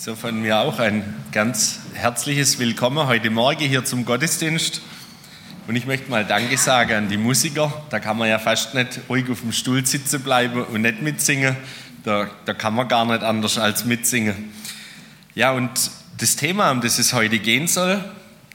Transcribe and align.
So 0.00 0.14
von 0.14 0.40
mir 0.40 0.60
auch 0.60 0.78
ein 0.78 1.02
ganz 1.32 1.80
herzliches 1.92 2.60
Willkommen 2.60 3.08
heute 3.08 3.30
Morgen 3.30 3.64
hier 3.64 3.84
zum 3.84 4.04
Gottesdienst. 4.04 4.80
Und 5.66 5.74
ich 5.74 5.86
möchte 5.86 6.08
mal 6.08 6.24
Danke 6.24 6.56
sagen 6.56 6.92
an 6.92 7.08
die 7.08 7.16
Musiker. 7.16 7.84
Da 7.90 7.98
kann 7.98 8.16
man 8.16 8.28
ja 8.28 8.38
fast 8.38 8.74
nicht 8.74 9.00
ruhig 9.08 9.28
auf 9.28 9.40
dem 9.40 9.50
Stuhl 9.50 9.84
sitzen 9.84 10.22
bleiben 10.22 10.62
und 10.62 10.82
nicht 10.82 11.02
mitsingen. 11.02 11.56
Da, 12.04 12.30
da 12.44 12.54
kann 12.54 12.76
man 12.76 12.86
gar 12.86 13.06
nicht 13.06 13.24
anders 13.24 13.58
als 13.58 13.86
mitsingen. 13.86 14.52
Ja, 15.34 15.50
und 15.50 15.90
das 16.16 16.36
Thema, 16.36 16.70
um 16.70 16.80
das 16.80 17.00
es 17.00 17.12
heute 17.12 17.40
gehen 17.40 17.66
soll, 17.66 18.00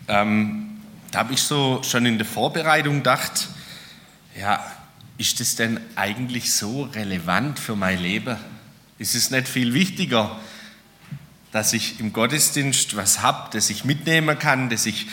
ähm, 0.08 0.80
da 1.12 1.20
habe 1.20 1.34
ich 1.34 1.42
so 1.42 1.82
schon 1.84 2.06
in 2.06 2.18
der 2.18 2.26
Vorbereitung 2.26 3.00
gedacht, 3.00 3.50
ja, 4.40 4.64
ist 5.18 5.42
das 5.42 5.58
denn 5.58 5.82
eigentlich 5.98 6.54
so 6.54 6.84
relevant 6.84 7.60
für 7.60 7.76
mein 7.76 8.02
Leben? 8.02 8.38
Ist 8.98 9.14
es 9.14 9.30
nicht 9.30 9.50
viel 9.50 9.74
wichtiger, 9.74 10.40
dass 11.54 11.72
ich 11.72 12.00
im 12.00 12.12
Gottesdienst 12.12 12.98
was 12.98 13.22
habe, 13.22 13.50
das 13.54 13.70
ich 13.70 13.86
mitnehmen 13.86 14.38
kann, 14.40 14.70
dass 14.70 14.88
ich 14.88 15.06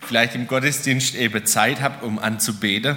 vielleicht 0.00 0.36
im 0.36 0.46
Gottesdienst 0.46 1.16
eben 1.16 1.44
Zeit 1.44 1.80
habe, 1.80 2.06
um 2.06 2.20
anzubeten. 2.20 2.96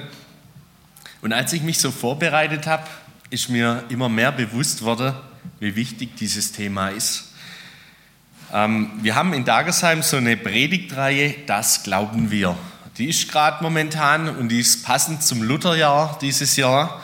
Und 1.21 1.33
als 1.33 1.51
ich 1.53 1.63
mich 1.63 1.79
so 1.79 1.89
vorbereitet 1.91 2.67
habe, 2.67 2.83
ist 3.31 3.49
mir 3.49 3.83
immer 3.89 4.09
mehr 4.09 4.31
bewusst 4.31 4.83
worden, 4.83 5.15
wie 5.59 5.75
wichtig 5.75 6.15
dieses 6.17 6.51
Thema 6.51 6.89
ist. 6.89 7.33
Ähm, 8.53 8.91
wir 9.01 9.15
haben 9.15 9.33
in 9.33 9.43
Dagersheim 9.43 10.03
so 10.03 10.17
eine 10.17 10.37
Predigtreihe, 10.37 11.33
das 11.47 11.81
glauben 11.81 12.29
wir. 12.29 12.55
Die 12.99 13.09
ist 13.09 13.31
gerade 13.31 13.63
momentan 13.63 14.29
und 14.29 14.49
die 14.49 14.59
ist 14.59 14.85
passend 14.85 15.23
zum 15.23 15.41
Lutherjahr 15.41 16.19
dieses 16.21 16.55
Jahr 16.55 17.01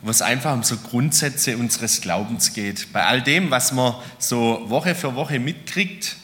wo 0.00 0.10
es 0.10 0.22
einfach 0.22 0.52
um 0.54 0.62
so 0.62 0.76
Grundsätze 0.76 1.56
unseres 1.56 2.00
Glaubens 2.00 2.52
geht. 2.52 2.92
Bei 2.92 3.04
all 3.04 3.22
dem, 3.22 3.50
was 3.50 3.72
man 3.72 3.94
so 4.18 4.64
Woche 4.68 4.94
für 4.94 5.14
Woche 5.14 5.40
mitkriegt, 5.40 6.16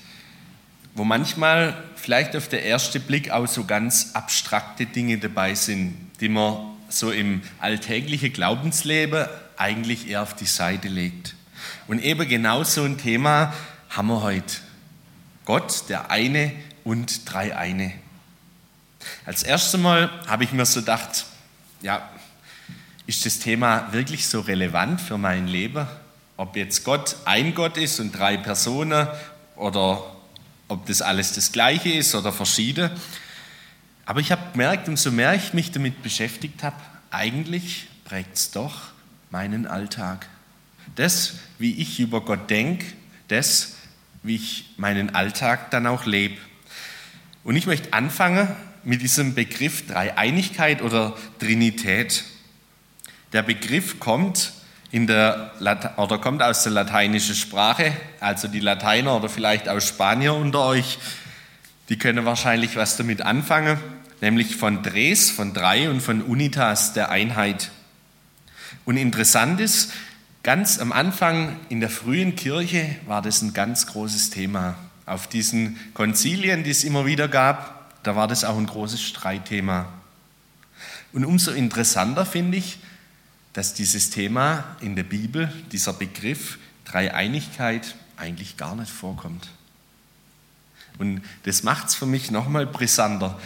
wo 0.95 1.05
manchmal 1.05 1.77
vielleicht 1.97 2.37
auf 2.37 2.49
den 2.49 2.61
ersten 2.65 3.01
Blick 3.03 3.31
auch 3.31 3.49
so 3.49 3.65
ganz 3.65 4.11
abstrakte 4.15 4.87
Dinge 4.87 5.19
dabei 5.19 5.55
sind, 5.55 5.95
die 6.21 6.29
man 6.29 6.75
so 6.89 7.11
im 7.11 7.43
alltäglichen 7.61 8.33
Glaubensleben 8.33 9.27
eigentlich 9.57 10.09
eher 10.09 10.23
auf 10.23 10.35
die 10.35 10.45
Seite 10.47 10.89
legt. 10.89 11.35
Und 11.89 11.99
eben 12.01 12.29
genau 12.29 12.63
so 12.63 12.85
ein 12.85 12.99
Thema 12.99 13.53
haben 13.91 14.09
wir 14.09 14.23
heute. 14.23 14.57
Gott, 15.45 15.85
der 15.89 16.11
eine 16.11 16.53
und 16.85 17.31
drei 17.31 17.57
eine. 17.57 17.93
Als 19.27 19.43
erstes 19.43 19.81
Mal 19.81 20.11
habe 20.27 20.45
ich 20.45 20.53
mir 20.53 20.65
so 20.65 20.81
gedacht, 20.81 21.27
ja, 21.83 22.09
ist 23.07 23.27
das 23.27 23.39
Thema 23.39 23.93
wirklich 23.93 24.27
so 24.27 24.41
relevant 24.41 25.01
für 25.01 25.19
mein 25.19 25.47
Leben? 25.47 25.87
Ob 26.37 26.57
jetzt 26.57 26.85
Gott 26.85 27.17
ein 27.25 27.55
Gott 27.55 27.77
ist 27.77 28.01
und 28.01 28.13
drei 28.13 28.37
Personen 28.37 29.07
oder 29.57 30.03
ob 30.69 30.87
das 30.87 31.03
alles 31.03 31.33
das 31.33 31.53
Gleiche 31.53 31.93
ist 31.93 32.15
oder 32.15 32.33
verschieden. 32.33 32.91
Aber 34.07 34.21
ich 34.21 34.33
habe 34.33 34.43
gemerkt, 34.53 34.89
umso 34.89 35.11
mehr 35.11 35.35
ich 35.35 35.53
mich 35.53 35.71
damit 35.71 36.03
beschäftigt 36.03 36.63
habe, 36.63 36.77
eigentlich 37.11 37.87
prägt 38.05 38.37
es 38.37 38.51
doch 38.51 38.91
meinen 39.31 39.67
Alltag. 39.67 40.29
Das, 40.97 41.35
wie 41.59 41.75
ich 41.81 42.01
über 42.01 42.21
Gott 42.21 42.51
denke, 42.51 42.87
das, 43.29 43.77
wie 44.23 44.37
ich 44.37 44.71
meinen 44.77 45.15
Alltag 45.15 45.71
dann 45.71 45.87
auch 45.87 46.07
lebe. 46.07 46.37
Und 47.45 47.57
ich 47.57 47.67
möchte 47.67 47.93
anfangen 47.93 48.49
mit 48.83 49.03
diesem 49.03 49.35
Begriff 49.35 49.87
Dreieinigkeit 49.87 50.83
oder 50.83 51.17
Trinität. 51.39 52.25
Der 53.35 53.43
Begriff 53.43 53.99
kommt, 53.99 54.53
in 54.93 55.09
der, 55.09 55.51
oder 55.97 56.19
kommt 56.19 56.41
aus 56.41 56.63
der 56.63 56.71
lateinischen 56.71 57.35
Sprache, 57.35 57.93
also 58.21 58.47
die 58.47 58.61
Lateiner 58.61 59.17
oder 59.17 59.29
vielleicht 59.29 59.69
auch 59.69 59.81
Spanier 59.81 60.35
unter 60.35 60.61
euch, 60.61 60.99
die 61.89 61.99
können 61.99 62.25
wahrscheinlich 62.25 62.77
was 62.77 62.97
damit 62.97 63.23
anfangen, 63.23 63.77
nämlich 64.21 64.55
von 64.55 64.85
Dres, 64.85 65.33
von 65.33 65.53
drei 65.53 65.91
und 65.91 66.01
von 66.01 66.23
Unitas, 66.23 66.93
der 66.93 67.11
Einheit. 67.11 67.73
Und 68.85 68.99
interessant 68.99 69.61
ist, 69.61 69.93
ganz 70.45 70.79
am 70.79 70.93
Anfang 70.93 71.57
in 71.69 71.81
der 71.81 71.91
frühen 71.91 72.37
Kirche 72.37 72.95
war 73.07 73.21
das 73.21 73.43
ein 73.43 73.53
ganz 73.53 73.89
großes 73.89 74.31
Thema. 74.31 74.77
Auf 75.07 75.27
diesen 75.27 75.77
Konzilien, 75.93 76.63
die 76.63 76.71
es 76.71 76.85
immer 76.85 77.05
wieder 77.05 77.27
gab, 77.27 78.01
da 78.05 78.15
war 78.15 78.29
das 78.29 78.45
auch 78.45 78.57
ein 78.57 78.67
großes 78.67 79.03
Streitthema. 79.03 79.87
Und 81.13 81.25
umso 81.25 81.51
interessanter 81.51 82.25
finde 82.25 82.59
ich, 82.59 82.79
dass 83.55 83.73
dieses 83.73 84.11
Thema 84.11 84.77
in 84.81 84.97
der 84.97 85.05
Bibel, 85.05 85.51
dieser 85.73 85.95
Begriff 85.95 86.59
Dreieinigkeit, 86.85 87.95
eigentlich 88.17 88.57
gar 88.57 88.77
nicht 88.77 88.91
vorkommt. 88.91 89.49
Und 90.99 91.23
das 91.45 91.63
macht 91.63 91.89
es 91.89 91.95
für 91.95 92.07
mich 92.07 92.31
nochmal 92.31 92.67
brisanter, 92.67 93.41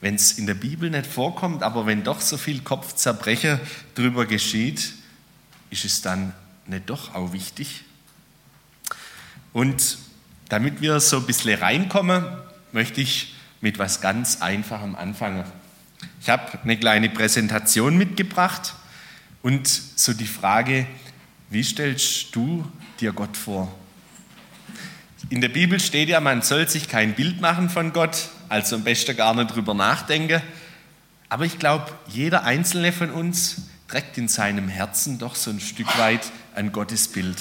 wenn 0.00 0.14
es 0.14 0.32
in 0.32 0.46
der 0.46 0.54
Bibel 0.54 0.90
nicht 0.90 1.06
vorkommt, 1.06 1.62
aber 1.62 1.86
wenn 1.86 2.04
doch 2.04 2.20
so 2.20 2.36
viel 2.36 2.60
Kopfzerbrechen 2.60 3.58
darüber 3.94 4.26
geschieht, 4.26 4.92
ist 5.70 5.84
es 5.84 6.02
dann 6.02 6.34
nicht 6.66 6.88
doch 6.90 7.14
auch 7.14 7.32
wichtig? 7.32 7.84
Und 9.54 9.98
damit 10.50 10.82
wir 10.82 11.00
so 11.00 11.18
ein 11.18 11.26
bisschen 11.26 11.58
reinkommen, 11.58 12.24
möchte 12.72 13.00
ich 13.00 13.34
mit 13.62 13.78
was 13.78 14.02
ganz 14.02 14.42
Einfachem 14.42 14.94
anfangen. 14.94 15.44
Ich 16.20 16.28
habe 16.28 16.58
eine 16.62 16.78
kleine 16.78 17.08
Präsentation 17.08 17.96
mitgebracht 17.96 18.74
und 19.44 19.68
so 19.68 20.14
die 20.14 20.26
Frage, 20.26 20.86
wie 21.50 21.62
stellst 21.62 22.34
du 22.34 22.64
dir 22.98 23.12
Gott 23.12 23.36
vor? 23.36 23.70
In 25.28 25.42
der 25.42 25.50
Bibel 25.50 25.78
steht 25.78 26.08
ja, 26.08 26.18
man 26.18 26.40
soll 26.40 26.66
sich 26.66 26.88
kein 26.88 27.14
Bild 27.14 27.42
machen 27.42 27.68
von 27.68 27.92
Gott, 27.92 28.30
also 28.48 28.76
am 28.76 28.84
besten 28.84 29.14
gar 29.14 29.34
nicht 29.34 29.54
drüber 29.54 29.74
nachdenken. 29.74 30.40
Aber 31.28 31.44
ich 31.44 31.58
glaube, 31.58 31.92
jeder 32.08 32.44
einzelne 32.44 32.90
von 32.90 33.10
uns 33.10 33.68
trägt 33.86 34.16
in 34.16 34.28
seinem 34.28 34.68
Herzen 34.68 35.18
doch 35.18 35.34
so 35.34 35.50
ein 35.50 35.60
Stück 35.60 35.98
weit 35.98 36.32
ein 36.54 36.72
Gottesbild. 36.72 37.36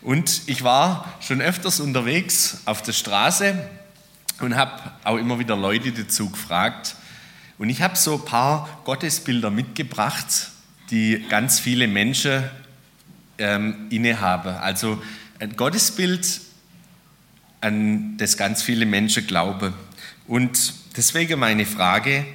Und 0.00 0.40
ich 0.46 0.64
war 0.64 1.12
schon 1.20 1.42
öfters 1.42 1.80
unterwegs 1.80 2.62
auf 2.64 2.80
der 2.80 2.94
Straße 2.94 3.68
und 4.40 4.56
habe 4.56 4.92
auch 5.04 5.18
immer 5.18 5.38
wieder 5.38 5.56
Leute 5.56 5.92
dazu 5.92 6.30
gefragt. 6.30 6.96
Und 7.58 7.68
ich 7.68 7.82
habe 7.82 7.96
so 7.96 8.14
ein 8.14 8.24
paar 8.24 8.66
Gottesbilder 8.84 9.50
mitgebracht, 9.50 10.51
die 10.92 11.24
ganz 11.28 11.58
viele 11.58 11.88
Menschen 11.88 12.44
ähm, 13.38 13.86
innehaben. 13.90 14.54
Also 14.54 15.02
ein 15.40 15.56
Gottesbild, 15.56 16.40
an 17.62 18.16
das 18.18 18.36
ganz 18.36 18.62
viele 18.62 18.86
Menschen 18.86 19.26
glauben. 19.26 19.72
Und 20.28 20.74
deswegen 20.96 21.40
meine 21.40 21.64
Frage, 21.64 22.26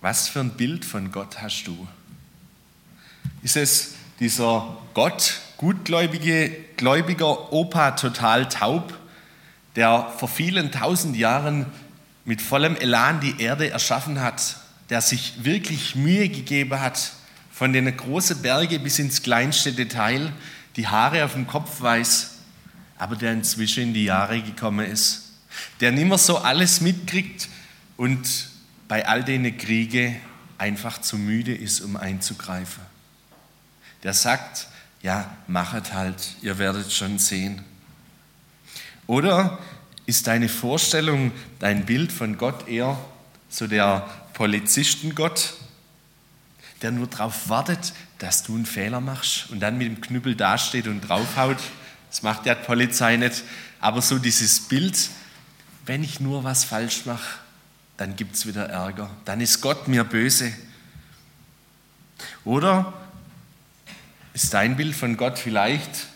was 0.00 0.28
für 0.28 0.40
ein 0.40 0.50
Bild 0.50 0.84
von 0.84 1.12
Gott 1.12 1.42
hast 1.42 1.64
du? 1.64 1.86
Ist 3.42 3.56
es 3.56 3.94
dieser 4.18 4.76
Gott, 4.94 5.40
gutgläubige, 5.58 6.50
gläubiger 6.76 7.52
Opa 7.52 7.92
total 7.92 8.48
taub, 8.48 8.94
der 9.74 10.10
vor 10.16 10.28
vielen 10.28 10.72
tausend 10.72 11.16
Jahren 11.16 11.66
mit 12.24 12.40
vollem 12.40 12.76
Elan 12.76 13.20
die 13.20 13.40
Erde 13.40 13.70
erschaffen 13.70 14.20
hat, 14.20 14.56
der 14.88 15.02
sich 15.02 15.44
wirklich 15.44 15.96
Mühe 15.96 16.28
gegeben 16.28 16.80
hat, 16.80 17.12
von 17.56 17.72
den 17.72 17.96
großen 17.96 18.42
Bergen 18.42 18.82
bis 18.82 18.98
ins 18.98 19.22
kleinste 19.22 19.72
Detail, 19.72 20.30
die 20.76 20.88
Haare 20.88 21.24
auf 21.24 21.32
dem 21.32 21.46
Kopf 21.46 21.80
weiß, 21.80 22.32
aber 22.98 23.16
der 23.16 23.32
inzwischen 23.32 23.84
in 23.84 23.94
die 23.94 24.04
Jahre 24.04 24.42
gekommen 24.42 24.84
ist, 24.84 25.32
der 25.80 25.90
nimmer 25.90 26.18
so 26.18 26.36
alles 26.36 26.82
mitkriegt 26.82 27.48
und 27.96 28.50
bei 28.88 29.08
all 29.08 29.24
den 29.24 29.56
Kriege 29.56 30.16
einfach 30.58 31.00
zu 31.00 31.16
müde 31.16 31.54
ist, 31.54 31.80
um 31.80 31.96
einzugreifen. 31.96 32.82
Der 34.02 34.12
sagt, 34.12 34.68
ja, 35.00 35.34
machet 35.46 35.94
halt, 35.94 36.36
ihr 36.42 36.58
werdet 36.58 36.92
schon 36.92 37.18
sehen. 37.18 37.64
Oder 39.06 39.58
ist 40.04 40.26
deine 40.26 40.50
Vorstellung, 40.50 41.32
dein 41.58 41.86
Bild 41.86 42.12
von 42.12 42.36
Gott 42.36 42.68
eher 42.68 42.98
so 43.48 43.66
der 43.66 44.06
Polizistengott, 44.34 45.54
der 46.82 46.90
nur 46.90 47.06
darauf 47.06 47.48
wartet, 47.48 47.92
dass 48.18 48.42
du 48.42 48.54
einen 48.54 48.66
Fehler 48.66 49.00
machst 49.00 49.50
und 49.50 49.60
dann 49.60 49.78
mit 49.78 49.86
dem 49.86 50.00
Knüppel 50.00 50.34
dasteht 50.34 50.86
und 50.86 51.00
draufhaut. 51.02 51.58
Das 52.10 52.22
macht 52.22 52.46
ja 52.46 52.54
die 52.54 52.64
Polizei 52.64 53.16
nicht. 53.16 53.44
Aber 53.80 54.02
so 54.02 54.18
dieses 54.18 54.60
Bild, 54.60 55.10
wenn 55.84 56.02
ich 56.02 56.20
nur 56.20 56.44
was 56.44 56.64
falsch 56.64 57.06
mache, 57.06 57.38
dann 57.96 58.16
gibt 58.16 58.36
es 58.36 58.46
wieder 58.46 58.68
Ärger. 58.68 59.10
Dann 59.24 59.40
ist 59.40 59.60
Gott 59.60 59.88
mir 59.88 60.04
böse. 60.04 60.52
Oder 62.44 62.92
ist 64.34 64.52
dein 64.52 64.76
Bild 64.76 64.94
von 64.94 65.16
Gott 65.16 65.38
vielleicht 65.38 66.08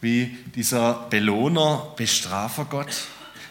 wie 0.00 0.36
dieser 0.54 1.06
Belohner, 1.10 1.92
Bestrafer 1.96 2.64
Gott? 2.64 3.04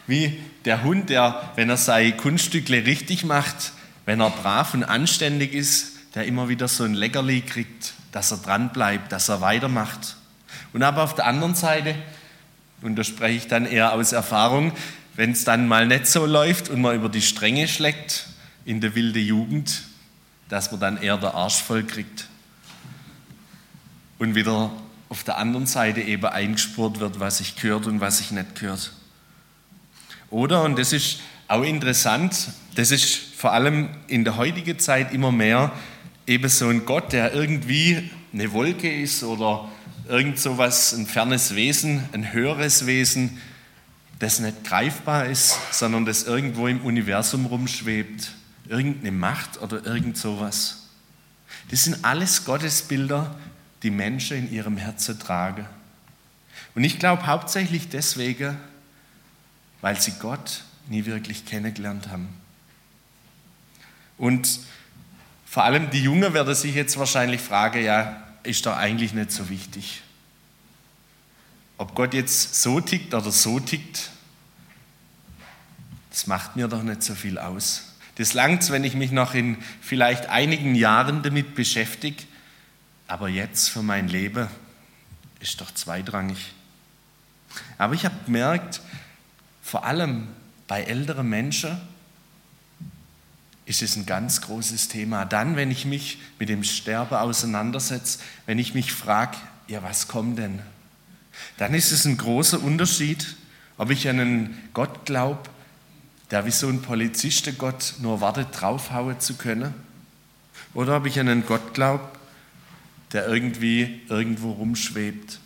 Wie 0.07 0.39
der 0.65 0.83
Hund, 0.83 1.09
der, 1.09 1.51
wenn 1.55 1.69
er 1.69 1.77
seine 1.77 2.15
Kunststückle 2.15 2.85
richtig 2.85 3.23
macht, 3.23 3.73
wenn 4.05 4.19
er 4.19 4.29
brav 4.29 4.73
und 4.73 4.83
anständig 4.83 5.53
ist, 5.53 5.94
der 6.15 6.25
immer 6.25 6.49
wieder 6.49 6.67
so 6.67 6.83
ein 6.85 6.93
Leckerli 6.93 7.41
kriegt, 7.41 7.93
dass 8.11 8.31
er 8.31 8.37
dran 8.37 8.71
bleibt, 8.71 9.11
dass 9.11 9.29
er 9.29 9.41
weitermacht. 9.41 10.15
Und 10.73 10.81
aber 10.81 11.03
auf 11.03 11.15
der 11.15 11.25
anderen 11.27 11.55
Seite 11.55 11.95
Und 12.81 12.97
da 12.97 13.03
spreche 13.03 13.37
ich 13.37 13.47
dann 13.47 13.65
eher 13.65 13.93
aus 13.93 14.11
Erfahrung, 14.11 14.71
wenn 15.15 15.31
es 15.31 15.43
dann 15.43 15.67
mal 15.67 15.87
nicht 15.87 16.07
so 16.07 16.25
läuft 16.25 16.69
und 16.69 16.81
man 16.81 16.95
über 16.95 17.09
die 17.09 17.21
Stränge 17.21 17.67
schlägt 17.67 18.27
in 18.65 18.81
der 18.81 18.95
wilde 18.95 19.19
Jugend, 19.19 19.83
dass 20.49 20.71
man 20.71 20.79
dann 20.79 20.97
eher 21.01 21.17
der 21.17 21.33
Arsch 21.33 21.55
voll 21.55 21.83
kriegt 21.83 22.27
und 24.19 24.35
wieder 24.35 24.71
auf 25.09 25.23
der 25.23 25.37
anderen 25.37 25.65
Seite 25.65 26.01
eben 26.01 26.25
eingespurt 26.25 26.99
wird, 26.99 27.19
was 27.19 27.39
sich 27.39 27.55
gehört 27.55 27.87
und 27.87 28.01
was 28.01 28.19
sich 28.19 28.31
nicht 28.31 28.55
gehört. 28.55 28.91
Oder, 30.29 30.63
und 30.63 30.77
das 30.77 30.93
ist 30.93 31.19
auch 31.47 31.63
interessant, 31.63 32.49
das 32.75 32.91
ist 32.91 33.15
vor 33.37 33.53
allem 33.53 33.89
in 34.07 34.25
der 34.25 34.37
heutigen 34.37 34.79
Zeit 34.79 35.13
immer 35.13 35.31
mehr 35.31 35.71
eben 36.27 36.49
so 36.49 36.69
ein 36.69 36.85
Gott, 36.85 37.13
der 37.13 37.33
irgendwie 37.33 38.09
eine 38.33 38.51
Wolke 38.51 38.91
ist 38.91 39.23
oder 39.23 39.69
irgend 40.07 40.39
so 40.39 40.57
was, 40.57 40.93
ein 40.93 41.05
fernes 41.05 41.55
Wesen, 41.55 42.03
ein 42.11 42.33
höheres 42.33 42.85
Wesen, 42.85 43.41
das 44.19 44.39
nicht 44.39 44.63
greifbar 44.63 45.25
ist, 45.25 45.57
sondern 45.71 46.05
das 46.05 46.23
irgendwo 46.23 46.67
im 46.67 46.81
Universum 46.81 47.45
rumschwebt. 47.45 48.31
Irgendeine 48.67 49.11
Macht 49.11 49.61
oder 49.61 49.85
irgend 49.85 50.17
sowas. 50.17 50.87
Das 51.69 51.83
sind 51.83 52.03
alles 52.03 52.45
Gottesbilder, 52.45 53.35
die 53.83 53.91
Menschen 53.91 54.37
in 54.37 54.51
ihrem 54.51 54.77
Herzen 54.77 55.19
tragen. 55.19 55.65
Und 56.73 56.83
ich 56.83 56.97
glaube 56.97 57.27
hauptsächlich 57.27 57.89
deswegen, 57.89 58.57
weil 59.81 59.99
sie 59.99 60.13
Gott 60.19 60.63
nie 60.87 61.05
wirklich 61.05 61.45
kennengelernt 61.45 62.09
haben. 62.09 62.29
Und 64.17 64.59
vor 65.55 65.63
allem 65.63 65.89
die 65.89 66.01
Jungen 66.01 66.33
werden 66.33 66.53
sich 66.53 66.75
jetzt 66.75 66.97
wahrscheinlich 66.97 67.39
fragen, 67.39 67.81
ja, 67.81 68.21
ist 68.43 68.65
doch 68.65 68.75
eigentlich 68.75 69.13
nicht 69.13 69.31
so 69.31 69.47
wichtig. 69.47 70.01
Ob 71.77 71.95
Gott 71.95 72.13
jetzt 72.13 72.61
so 72.61 72.81
tickt 72.81 73.13
oder 73.13 73.31
so 73.31 73.61
tickt, 73.61 74.09
das 76.09 76.27
macht 76.27 76.57
mir 76.57 76.67
doch 76.67 76.83
nicht 76.83 77.03
so 77.03 77.15
viel 77.15 77.39
aus. 77.39 77.93
Das 78.15 78.33
langt, 78.33 78.69
wenn 78.69 78.83
ich 78.83 78.95
mich 78.95 79.11
noch 79.11 79.33
in 79.33 79.55
vielleicht 79.79 80.25
einigen 80.25 80.75
Jahren 80.75 81.23
damit 81.23 81.55
beschäftige, 81.55 82.21
aber 83.07 83.29
jetzt 83.29 83.69
für 83.69 83.81
mein 83.81 84.09
Leben 84.09 84.49
ist 85.39 85.61
doch 85.61 85.73
zweitrangig. 85.73 86.51
Aber 87.77 87.93
ich 87.93 88.03
habe 88.03 88.15
gemerkt, 88.25 88.81
vor 89.63 89.85
allem 89.85 90.27
bei 90.67 90.83
älteren 90.83 91.29
Menschen 91.29 91.79
ist 93.65 93.81
es 93.81 93.95
ein 93.95 94.05
ganz 94.05 94.41
großes 94.41 94.87
Thema. 94.89 95.25
Dann, 95.25 95.55
wenn 95.55 95.71
ich 95.71 95.85
mich 95.85 96.19
mit 96.39 96.49
dem 96.49 96.63
Sterben 96.63 97.15
auseinandersetze, 97.15 98.19
wenn 98.45 98.59
ich 98.59 98.73
mich 98.73 98.93
frage, 98.93 99.37
ja, 99.67 99.81
was 99.81 100.07
kommt 100.07 100.37
denn? 100.37 100.61
Dann 101.57 101.73
ist 101.73 101.91
es 101.91 102.05
ein 102.05 102.17
großer 102.17 102.61
Unterschied, 102.61 103.35
ob 103.77 103.89
ich 103.89 104.07
an 104.07 104.19
einen 104.19 104.69
Gott 104.73 105.05
glaube, 105.05 105.49
der 106.31 106.45
wie 106.45 106.51
so 106.51 106.67
ein 106.67 106.81
Polizistengott 106.81 107.95
nur 107.99 108.21
wartet, 108.21 108.47
draufhauen 108.51 109.19
zu 109.19 109.35
können, 109.35 109.73
oder 110.73 110.97
ob 110.97 111.05
ich 111.05 111.19
an 111.19 111.27
einen 111.27 111.45
Gott 111.45 111.73
glaube, 111.73 112.03
der 113.13 113.27
irgendwie 113.27 114.01
irgendwo 114.09 114.51
rumschwebt. 114.51 115.39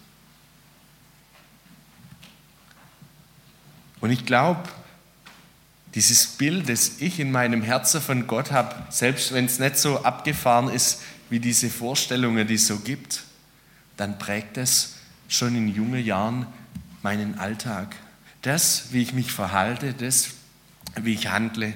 Und 4.01 4.12
ich 4.12 4.25
glaube, 4.25 4.63
dieses 5.96 6.28
Bild, 6.28 6.70
das 6.70 6.94
ich 7.00 7.20
in 7.20 7.32
meinem 7.32 7.62
Herzen 7.62 8.02
von 8.02 8.28
Gott 8.28 8.52
habe, 8.52 8.76
selbst 8.90 9.34
wenn 9.34 9.46
es 9.46 9.60
nicht 9.60 9.78
so 9.78 10.04
abgefahren 10.04 10.70
ist 10.70 11.02
wie 11.30 11.40
diese 11.40 11.70
Vorstellungen, 11.70 12.48
die 12.48 12.56
es 12.56 12.68
so 12.68 12.78
gibt, 12.78 13.24
dann 13.98 14.20
prägt 14.20 14.58
es 14.58 14.96
schon 15.28 15.56
in 15.56 15.68
jungen 15.68 16.04
Jahren 16.04 16.46
meinen 17.02 17.38
Alltag. 17.38 17.96
Das, 18.42 18.86
wie 18.92 19.02
ich 19.02 19.14
mich 19.14 19.32
verhalte, 19.32 19.94
das, 19.94 20.30
wie 20.96 21.14
ich 21.14 21.28
handle. 21.28 21.74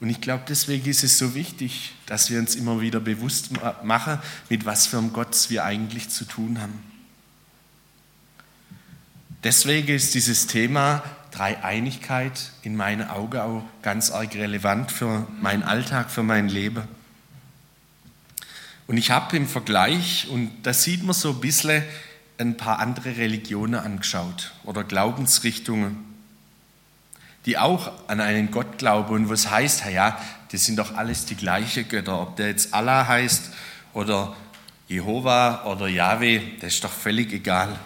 Und 0.00 0.10
ich 0.10 0.20
glaube, 0.20 0.44
deswegen 0.48 0.88
ist 0.88 1.04
es 1.04 1.18
so 1.18 1.34
wichtig, 1.34 1.92
dass 2.06 2.30
wir 2.30 2.38
uns 2.38 2.54
immer 2.54 2.80
wieder 2.80 3.00
bewusst 3.00 3.50
machen, 3.82 4.18
mit 4.48 4.64
was 4.64 4.86
für 4.86 4.98
einem 4.98 5.12
Gott 5.12 5.48
wir 5.48 5.64
eigentlich 5.64 6.08
zu 6.08 6.24
tun 6.24 6.60
haben. 6.60 6.82
Deswegen 9.44 9.88
ist 9.88 10.14
dieses 10.14 10.46
Thema 10.46 11.02
Dreieinigkeit 11.32 12.52
in 12.62 12.76
meinen 12.76 13.08
Augen 13.08 13.40
auch 13.40 13.64
ganz 13.82 14.10
arg 14.10 14.34
relevant 14.34 14.92
für 14.92 15.26
meinen 15.40 15.62
Alltag, 15.62 16.10
für 16.10 16.22
mein 16.22 16.48
Leben. 16.48 16.84
Und 18.86 18.96
ich 18.96 19.10
habe 19.10 19.36
im 19.36 19.48
Vergleich, 19.48 20.28
und 20.30 20.50
da 20.62 20.72
sieht 20.72 21.02
man 21.02 21.14
so 21.14 21.30
ein 21.30 21.40
bisschen 21.40 21.82
ein 22.38 22.56
paar 22.56 22.78
andere 22.78 23.16
Religionen 23.16 23.74
angeschaut 23.74 24.52
oder 24.64 24.84
Glaubensrichtungen 24.84 26.12
die 27.46 27.58
auch 27.58 27.90
an 28.08 28.20
einen 28.20 28.50
Gott 28.50 28.78
glauben 28.78 29.14
und 29.14 29.30
was 29.30 29.50
heißt, 29.50 29.84
ja, 29.92 30.18
das 30.50 30.64
sind 30.64 30.78
doch 30.78 30.94
alles 30.94 31.26
die 31.26 31.34
gleichen 31.34 31.88
Götter, 31.88 32.20
ob 32.20 32.36
der 32.36 32.48
jetzt 32.48 32.72
Allah 32.72 33.06
heißt 33.06 33.50
oder 33.94 34.36
Jehova 34.88 35.64
oder 35.64 35.88
Yahweh, 35.88 36.40
das 36.60 36.74
ist 36.74 36.84
doch 36.84 36.92
völlig 36.92 37.32
egal. 37.32 37.78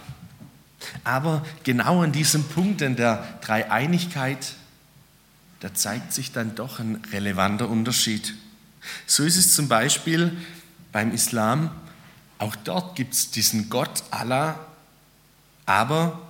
Aber 1.04 1.44
genau 1.64 2.02
an 2.02 2.12
diesem 2.12 2.44
Punkt 2.44 2.82
in 2.82 2.96
der 2.96 3.38
Dreieinigkeit, 3.40 4.54
da 5.60 5.74
zeigt 5.74 6.12
sich 6.12 6.32
dann 6.32 6.54
doch 6.54 6.78
ein 6.78 7.02
relevanter 7.12 7.68
Unterschied. 7.68 8.34
So 9.06 9.24
ist 9.24 9.36
es 9.36 9.54
zum 9.54 9.68
Beispiel 9.68 10.36
beim 10.92 11.12
Islam, 11.12 11.70
auch 12.38 12.54
dort 12.56 12.96
gibt 12.96 13.14
es 13.14 13.30
diesen 13.30 13.70
Gott 13.70 14.04
Allah, 14.10 14.58
aber 15.64 16.20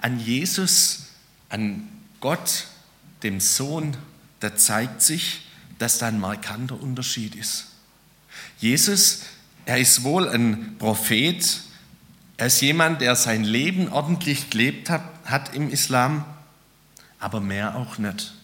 an 0.00 0.20
Jesus, 0.20 1.06
an 1.48 1.88
Gott, 2.20 2.66
dem 3.22 3.40
Sohn, 3.40 3.96
da 4.40 4.54
zeigt 4.54 5.00
sich, 5.02 5.46
dass 5.78 5.98
da 5.98 6.08
ein 6.08 6.20
markanter 6.20 6.80
Unterschied 6.80 7.34
ist. 7.34 7.66
Jesus, 8.58 9.22
er 9.66 9.78
ist 9.78 10.02
wohl 10.02 10.28
ein 10.28 10.76
Prophet, 10.78 11.62
er 12.36 12.46
ist 12.46 12.60
jemand, 12.60 13.00
der 13.00 13.16
sein 13.16 13.44
Leben 13.44 13.88
ordentlich 13.90 14.50
gelebt 14.50 14.90
hat, 14.90 15.02
hat 15.24 15.54
im 15.54 15.70
Islam, 15.70 16.24
aber 17.18 17.40
mehr 17.40 17.76
auch 17.76 17.98
nicht. 17.98 18.34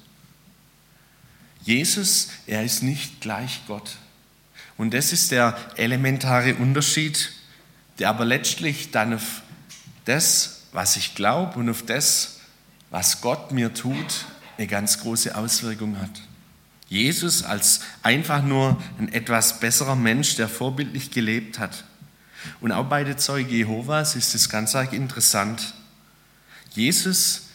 Jesus, 1.62 2.28
er 2.46 2.64
ist 2.64 2.82
nicht 2.82 3.20
gleich 3.20 3.62
Gott. 3.66 3.96
Und 4.76 4.94
das 4.94 5.12
ist 5.12 5.30
der 5.30 5.58
elementare 5.76 6.54
Unterschied, 6.54 7.32
der 7.98 8.08
aber 8.08 8.24
letztlich 8.24 8.90
dann 8.92 9.14
auf 9.14 9.42
das, 10.06 10.62
was 10.72 10.96
ich 10.96 11.14
glaube 11.14 11.58
und 11.58 11.68
auf 11.68 11.84
das, 11.84 12.38
was 12.90 13.20
Gott 13.20 13.52
mir 13.52 13.74
tut, 13.74 14.24
eine 14.56 14.66
ganz 14.66 15.00
große 15.00 15.36
Auswirkung 15.36 15.98
hat. 16.00 16.22
Jesus 16.88 17.44
als 17.44 17.80
einfach 18.02 18.42
nur 18.42 18.82
ein 18.98 19.12
etwas 19.12 19.60
besserer 19.60 19.96
Mensch, 19.96 20.36
der 20.36 20.48
vorbildlich 20.48 21.10
gelebt 21.10 21.58
hat. 21.58 21.84
Und 22.60 22.72
auch 22.72 22.86
bei 22.86 23.04
den 23.04 23.18
Zeugen 23.18 23.50
Jehovas 23.50 24.16
ist 24.16 24.34
es 24.34 24.48
ganz 24.48 24.74
arg 24.74 24.92
interessant. 24.92 25.74
Jesus 26.72 27.48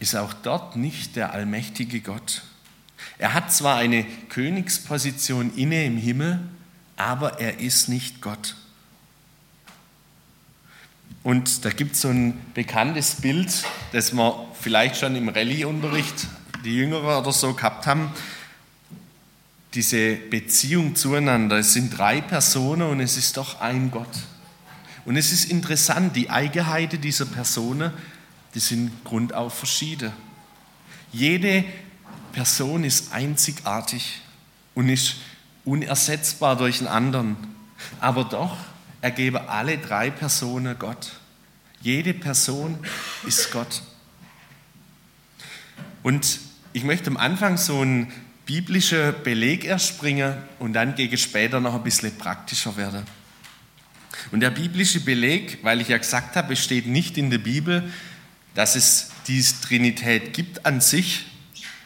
ist 0.00 0.16
auch 0.16 0.32
dort 0.32 0.76
nicht 0.76 1.16
der 1.16 1.32
allmächtige 1.32 2.00
Gott. 2.00 2.42
Er 3.18 3.34
hat 3.34 3.52
zwar 3.52 3.76
eine 3.76 4.04
Königsposition 4.28 5.54
inne 5.56 5.84
im 5.84 5.96
Himmel, 5.96 6.40
aber 6.96 7.40
er 7.40 7.60
ist 7.60 7.88
nicht 7.88 8.20
Gott. 8.20 8.56
Und 11.22 11.64
da 11.64 11.70
gibt 11.70 11.94
es 11.94 12.02
so 12.02 12.08
ein 12.08 12.38
bekanntes 12.52 13.16
Bild, 13.16 13.64
das 13.92 14.12
man 14.12 14.32
vielleicht 14.60 14.96
schon 14.96 15.16
im 15.16 15.28
Rallye-Unterricht 15.28 16.26
die 16.64 16.76
Jüngere 16.76 17.18
oder 17.18 17.32
so 17.32 17.54
gehabt 17.54 17.86
haben, 17.86 18.10
diese 19.74 20.14
Beziehung 20.14 20.94
zueinander. 20.94 21.58
Es 21.58 21.72
sind 21.72 21.96
drei 21.96 22.20
Personen 22.20 22.88
und 22.88 23.00
es 23.00 23.16
ist 23.16 23.36
doch 23.36 23.60
ein 23.60 23.90
Gott. 23.90 24.16
Und 25.04 25.16
es 25.16 25.32
ist 25.32 25.50
interessant, 25.50 26.14
die 26.16 26.30
Eigenheiten 26.30 27.00
dieser 27.00 27.26
Personen, 27.26 27.92
die 28.54 28.60
sind 28.60 29.04
grundauf 29.04 29.58
verschieden. 29.58 30.12
Jede 31.12 31.64
Person 32.32 32.84
ist 32.84 33.12
einzigartig 33.12 34.20
und 34.74 34.88
ist 34.88 35.16
unersetzbar 35.64 36.56
durch 36.56 36.78
einen 36.78 36.88
anderen. 36.88 37.36
Aber 38.00 38.24
doch 38.24 38.56
ergeben 39.00 39.36
alle 39.48 39.78
drei 39.78 40.10
Personen 40.10 40.78
Gott. 40.78 41.12
Jede 41.82 42.14
Person 42.14 42.78
ist 43.26 43.50
Gott. 43.50 43.82
Und 46.02 46.40
ich 46.72 46.84
möchte 46.84 47.10
am 47.10 47.16
Anfang 47.16 47.56
so 47.56 47.80
einen 47.80 48.12
biblischen 48.46 49.14
Beleg 49.22 49.64
erspringen 49.64 50.34
und 50.58 50.74
dann 50.74 50.94
gegen 50.94 51.16
später 51.16 51.60
noch 51.60 51.74
ein 51.74 51.82
bisschen 51.82 52.16
praktischer 52.16 52.76
werden. 52.76 53.04
Und 54.30 54.40
der 54.40 54.50
biblische 54.50 55.00
Beleg, 55.00 55.58
weil 55.62 55.80
ich 55.80 55.88
ja 55.88 55.98
gesagt 55.98 56.36
habe, 56.36 56.52
es 56.52 56.62
steht 56.62 56.86
nicht 56.86 57.18
in 57.18 57.30
der 57.30 57.38
Bibel, 57.38 57.90
dass 58.54 58.76
es 58.76 59.10
diese 59.26 59.60
Trinität 59.60 60.32
gibt 60.32 60.64
an 60.66 60.80
sich, 60.80 61.26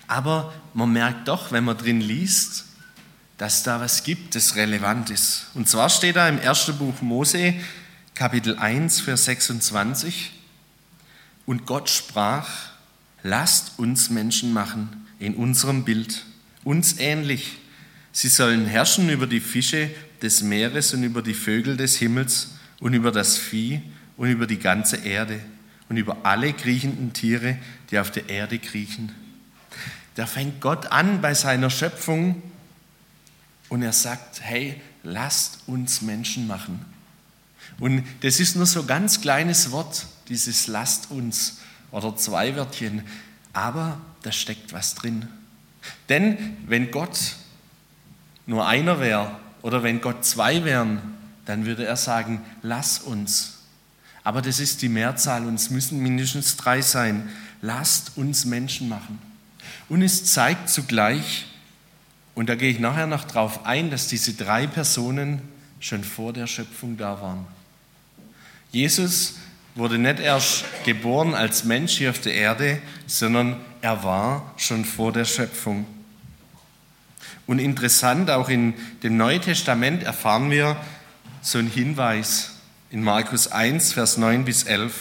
aber 0.06 0.52
man 0.74 0.92
merkt 0.92 1.28
doch, 1.28 1.52
wenn 1.52 1.64
man 1.64 1.76
drin 1.76 2.00
liest, 2.00 2.64
dass 3.36 3.62
da 3.62 3.80
was 3.80 4.02
gibt, 4.02 4.34
das 4.34 4.56
relevant 4.56 5.10
ist. 5.10 5.46
Und 5.54 5.68
zwar 5.68 5.88
steht 5.90 6.16
da 6.16 6.28
im 6.28 6.38
ersten 6.38 6.76
Buch 6.76 7.00
Mose, 7.00 7.54
Kapitel 8.14 8.58
1, 8.58 9.00
Vers 9.00 9.26
26, 9.26 10.32
Und 11.46 11.66
Gott 11.66 11.88
sprach, 11.88 12.48
lasst 13.22 13.78
uns 13.78 14.10
Menschen 14.10 14.52
machen 14.52 15.06
in 15.18 15.34
unserem 15.34 15.84
Bild, 15.84 16.24
uns 16.64 16.98
ähnlich. 16.98 17.58
Sie 18.12 18.28
sollen 18.28 18.66
herrschen 18.66 19.08
über 19.10 19.26
die 19.26 19.40
Fische 19.40 19.90
des 20.22 20.42
Meeres 20.42 20.94
und 20.94 21.02
über 21.02 21.22
die 21.22 21.34
Vögel 21.34 21.76
des 21.76 21.96
Himmels 21.96 22.54
und 22.80 22.94
über 22.94 23.12
das 23.12 23.36
Vieh 23.36 23.80
und 24.16 24.30
über 24.30 24.46
die 24.46 24.58
ganze 24.58 24.96
Erde 24.96 25.40
und 25.88 25.96
über 25.96 26.18
alle 26.24 26.52
kriechenden 26.52 27.12
Tiere, 27.12 27.58
die 27.90 27.98
auf 27.98 28.10
der 28.10 28.28
Erde 28.28 28.58
kriechen. 28.58 29.14
Da 30.14 30.26
fängt 30.26 30.60
Gott 30.60 30.86
an 30.86 31.20
bei 31.20 31.34
seiner 31.34 31.70
Schöpfung 31.70 32.42
und 33.68 33.82
er 33.82 33.92
sagt, 33.92 34.40
hey, 34.42 34.80
lasst 35.02 35.60
uns 35.66 36.02
Menschen 36.02 36.46
machen. 36.46 36.84
Und 37.78 38.04
das 38.22 38.40
ist 38.40 38.56
nur 38.56 38.66
so 38.66 38.80
ein 38.80 38.86
ganz 38.86 39.20
kleines 39.20 39.70
Wort, 39.70 40.06
dieses 40.28 40.66
lasst 40.66 41.10
uns 41.10 41.58
oder 41.90 42.16
zwei 42.16 42.56
Wörtchen, 42.56 43.02
aber 43.52 44.00
da 44.22 44.32
steckt 44.32 44.72
was 44.72 44.94
drin. 44.94 45.28
Denn 46.08 46.56
wenn 46.66 46.90
Gott 46.90 47.36
nur 48.46 48.66
einer 48.66 49.00
wäre 49.00 49.32
oder 49.62 49.82
wenn 49.82 50.00
Gott 50.00 50.24
zwei 50.24 50.64
wären, 50.64 51.00
dann 51.44 51.66
würde 51.66 51.84
er 51.84 51.96
sagen, 51.96 52.42
lass 52.62 52.98
uns. 52.98 53.58
Aber 54.24 54.42
das 54.42 54.60
ist 54.60 54.82
die 54.82 54.88
Mehrzahl 54.88 55.46
und 55.46 55.54
es 55.54 55.70
müssen 55.70 56.00
mindestens 56.02 56.56
drei 56.56 56.82
sein. 56.82 57.28
Lasst 57.62 58.12
uns 58.16 58.44
Menschen 58.44 58.88
machen. 58.88 59.18
Und 59.88 60.02
es 60.02 60.26
zeigt 60.26 60.68
zugleich, 60.68 61.46
und 62.34 62.48
da 62.48 62.54
gehe 62.54 62.70
ich 62.70 62.78
nachher 62.78 63.06
noch 63.06 63.24
drauf 63.24 63.66
ein, 63.66 63.90
dass 63.90 64.06
diese 64.06 64.34
drei 64.34 64.68
Personen 64.68 65.42
schon 65.80 66.04
vor 66.04 66.32
der 66.32 66.46
Schöpfung 66.46 66.96
da 66.96 67.20
waren. 67.20 67.46
Jesus 68.70 69.37
wurde 69.78 69.96
nicht 69.96 70.18
erst 70.18 70.64
geboren 70.84 71.34
als 71.34 71.62
Mensch 71.62 71.98
hier 71.98 72.10
auf 72.10 72.20
der 72.20 72.34
Erde, 72.34 72.80
sondern 73.06 73.56
er 73.80 74.02
war 74.02 74.52
schon 74.56 74.84
vor 74.84 75.12
der 75.12 75.24
Schöpfung. 75.24 75.86
Und 77.46 77.60
interessant, 77.60 78.28
auch 78.28 78.48
in 78.48 78.74
dem 79.04 79.16
Neuen 79.16 79.40
Testament 79.40 80.02
erfahren 80.02 80.50
wir 80.50 80.76
so 81.42 81.58
einen 81.58 81.70
Hinweis 81.70 82.56
in 82.90 83.04
Markus 83.04 83.52
1, 83.52 83.92
Vers 83.92 84.16
9 84.16 84.44
bis 84.44 84.64
11. 84.64 84.92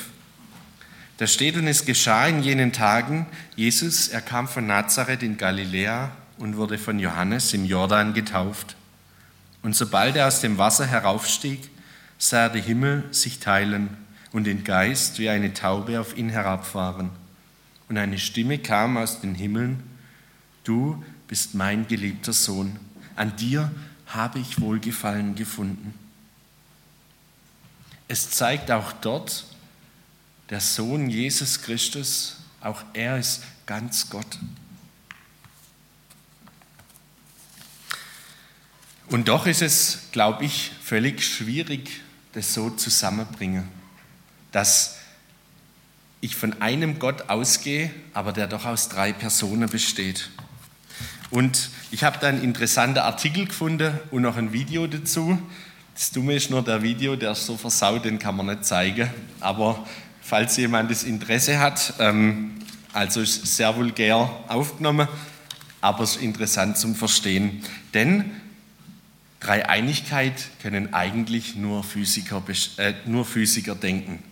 Da 1.17 1.25
steht, 1.25 1.57
und 1.57 1.67
es 1.67 1.85
geschah 1.85 2.27
in 2.27 2.43
jenen 2.43 2.71
Tagen, 2.71 3.25
Jesus, 3.55 4.09
er 4.09 4.21
kam 4.21 4.47
von 4.47 4.67
Nazareth 4.67 5.23
in 5.23 5.37
Galiläa 5.37 6.11
und 6.37 6.55
wurde 6.55 6.77
von 6.77 6.99
Johannes 6.99 7.51
im 7.55 7.65
Jordan 7.65 8.13
getauft. 8.13 8.75
Und 9.63 9.75
sobald 9.75 10.15
er 10.15 10.27
aus 10.27 10.41
dem 10.41 10.59
Wasser 10.59 10.85
heraufstieg, 10.85 11.67
sah 12.19 12.43
er 12.43 12.49
die 12.49 12.61
Himmel 12.61 13.05
sich 13.09 13.39
teilen 13.39 14.06
und 14.31 14.45
den 14.45 14.63
Geist 14.63 15.19
wie 15.19 15.29
eine 15.29 15.53
Taube 15.53 15.99
auf 15.99 16.17
ihn 16.17 16.29
herabfahren. 16.29 17.09
Und 17.89 17.97
eine 17.97 18.19
Stimme 18.19 18.59
kam 18.59 18.97
aus 18.97 19.21
den 19.21 19.35
Himmeln, 19.35 19.81
du 20.63 21.03
bist 21.27 21.55
mein 21.55 21.87
geliebter 21.87 22.33
Sohn, 22.33 22.77
an 23.15 23.35
dir 23.35 23.71
habe 24.07 24.39
ich 24.39 24.61
Wohlgefallen 24.61 25.35
gefunden. 25.35 25.93
Es 28.07 28.29
zeigt 28.29 28.71
auch 28.71 28.93
dort, 28.93 29.45
der 30.49 30.61
Sohn 30.61 31.09
Jesus 31.09 31.61
Christus, 31.61 32.37
auch 32.61 32.83
er 32.93 33.17
ist 33.17 33.43
ganz 33.65 34.09
Gott. 34.09 34.39
Und 39.07 39.27
doch 39.29 39.45
ist 39.45 39.61
es, 39.61 39.99
glaube 40.11 40.45
ich, 40.45 40.71
völlig 40.83 41.23
schwierig, 41.23 42.01
das 42.33 42.53
so 42.53 42.69
zusammenzubringen, 42.69 43.67
dass 44.51 44.97
ich 46.21 46.35
von 46.35 46.61
einem 46.61 46.99
Gott 46.99 47.29
ausgehe, 47.29 47.91
aber 48.13 48.33
der 48.33 48.47
doch 48.47 48.65
aus 48.65 48.89
drei 48.89 49.13
Personen 49.13 49.69
besteht. 49.69 50.29
Und 51.29 51.69
ich 51.91 52.03
habe 52.03 52.17
da 52.19 52.27
einen 52.27 52.41
interessanten 52.41 52.99
Artikel 52.99 53.45
gefunden 53.45 53.99
und 54.11 54.21
noch 54.21 54.37
ein 54.37 54.53
Video 54.53 54.87
dazu. 54.87 55.37
Das 55.93 56.11
Dumme 56.11 56.35
ist 56.35 56.49
nur 56.49 56.63
der 56.63 56.81
Video, 56.81 57.15
der 57.15 57.31
ist 57.31 57.45
so 57.45 57.57
versaut, 57.57 58.05
den 58.05 58.19
kann 58.19 58.35
man 58.35 58.45
nicht 58.47 58.65
zeigen. 58.65 59.09
Aber 59.39 59.85
falls 60.21 60.57
jemand 60.57 60.89
das 60.89 61.03
Interesse 61.03 61.59
hat, 61.59 61.93
ähm, 61.99 62.61
also 62.93 63.21
ist 63.21 63.45
sehr 63.55 63.75
vulgär 63.75 64.29
aufgenommen, 64.47 65.07
aber 65.81 66.03
es 66.03 66.15
ist 66.15 66.21
interessant 66.21 66.77
zum 66.77 66.95
Verstehen. 66.95 67.63
Denn 67.93 68.31
Dreieinigkeit 69.39 70.33
können 70.61 70.93
eigentlich 70.93 71.55
nur 71.55 71.83
Physiker, 71.83 72.43
äh, 72.77 72.93
nur 73.05 73.25
Physiker 73.25 73.75
denken. 73.75 74.23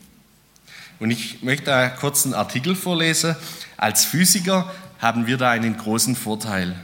Und 0.99 1.11
ich 1.11 1.43
möchte 1.43 1.65
da 1.65 1.89
kurz 1.89 2.25
einen 2.25 2.33
Artikel 2.33 2.75
vorlesen. 2.75 3.35
Als 3.77 4.05
Physiker 4.05 4.71
haben 4.99 5.27
wir 5.27 5.37
da 5.37 5.51
einen 5.51 5.77
großen 5.77 6.15
Vorteil. 6.15 6.75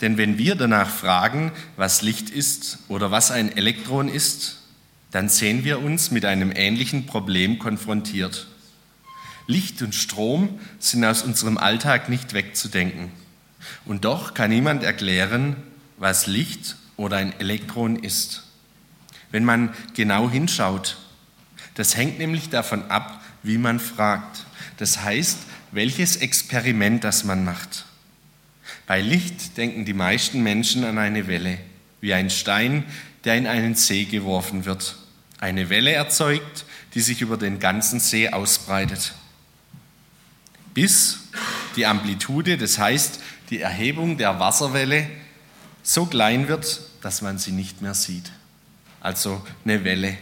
Denn 0.00 0.16
wenn 0.16 0.38
wir 0.38 0.54
danach 0.54 0.88
fragen, 0.88 1.52
was 1.76 2.02
Licht 2.02 2.30
ist 2.30 2.78
oder 2.88 3.10
was 3.10 3.30
ein 3.30 3.56
Elektron 3.56 4.08
ist, 4.08 4.58
dann 5.10 5.28
sehen 5.28 5.64
wir 5.64 5.82
uns 5.82 6.10
mit 6.10 6.24
einem 6.24 6.52
ähnlichen 6.54 7.06
Problem 7.06 7.58
konfrontiert. 7.58 8.46
Licht 9.46 9.82
und 9.82 9.94
Strom 9.94 10.60
sind 10.78 11.04
aus 11.04 11.22
unserem 11.22 11.58
Alltag 11.58 12.08
nicht 12.08 12.32
wegzudenken. 12.32 13.10
Und 13.84 14.04
doch 14.04 14.32
kann 14.34 14.50
niemand 14.50 14.84
erklären, 14.84 15.56
was 15.98 16.26
Licht 16.26 16.76
oder 16.96 17.16
ein 17.16 17.38
Elektron 17.40 17.96
ist. 17.96 18.44
Wenn 19.32 19.44
man 19.44 19.74
genau 19.94 20.30
hinschaut, 20.30 20.98
das 21.74 21.96
hängt 21.96 22.18
nämlich 22.18 22.48
davon 22.48 22.90
ab, 22.90 23.19
wie 23.42 23.58
man 23.58 23.80
fragt. 23.80 24.44
Das 24.76 25.02
heißt, 25.02 25.38
welches 25.72 26.16
Experiment 26.16 27.04
das 27.04 27.24
man 27.24 27.44
macht. 27.44 27.84
Bei 28.86 29.00
Licht 29.00 29.56
denken 29.56 29.84
die 29.84 29.94
meisten 29.94 30.42
Menschen 30.42 30.84
an 30.84 30.98
eine 30.98 31.26
Welle, 31.26 31.58
wie 32.00 32.14
ein 32.14 32.30
Stein, 32.30 32.84
der 33.24 33.36
in 33.36 33.46
einen 33.46 33.74
See 33.74 34.04
geworfen 34.04 34.64
wird. 34.64 34.96
Eine 35.38 35.68
Welle 35.70 35.92
erzeugt, 35.92 36.64
die 36.94 37.00
sich 37.00 37.20
über 37.20 37.36
den 37.36 37.60
ganzen 37.60 38.00
See 38.00 38.28
ausbreitet. 38.28 39.14
Bis 40.74 41.20
die 41.76 41.86
Amplitude, 41.86 42.58
das 42.58 42.78
heißt 42.78 43.20
die 43.50 43.60
Erhebung 43.60 44.18
der 44.18 44.40
Wasserwelle, 44.40 45.08
so 45.82 46.06
klein 46.06 46.48
wird, 46.48 46.80
dass 47.00 47.22
man 47.22 47.38
sie 47.38 47.52
nicht 47.52 47.82
mehr 47.82 47.94
sieht. 47.94 48.30
Also 49.00 49.44
eine 49.64 49.84
Welle. 49.84 50.16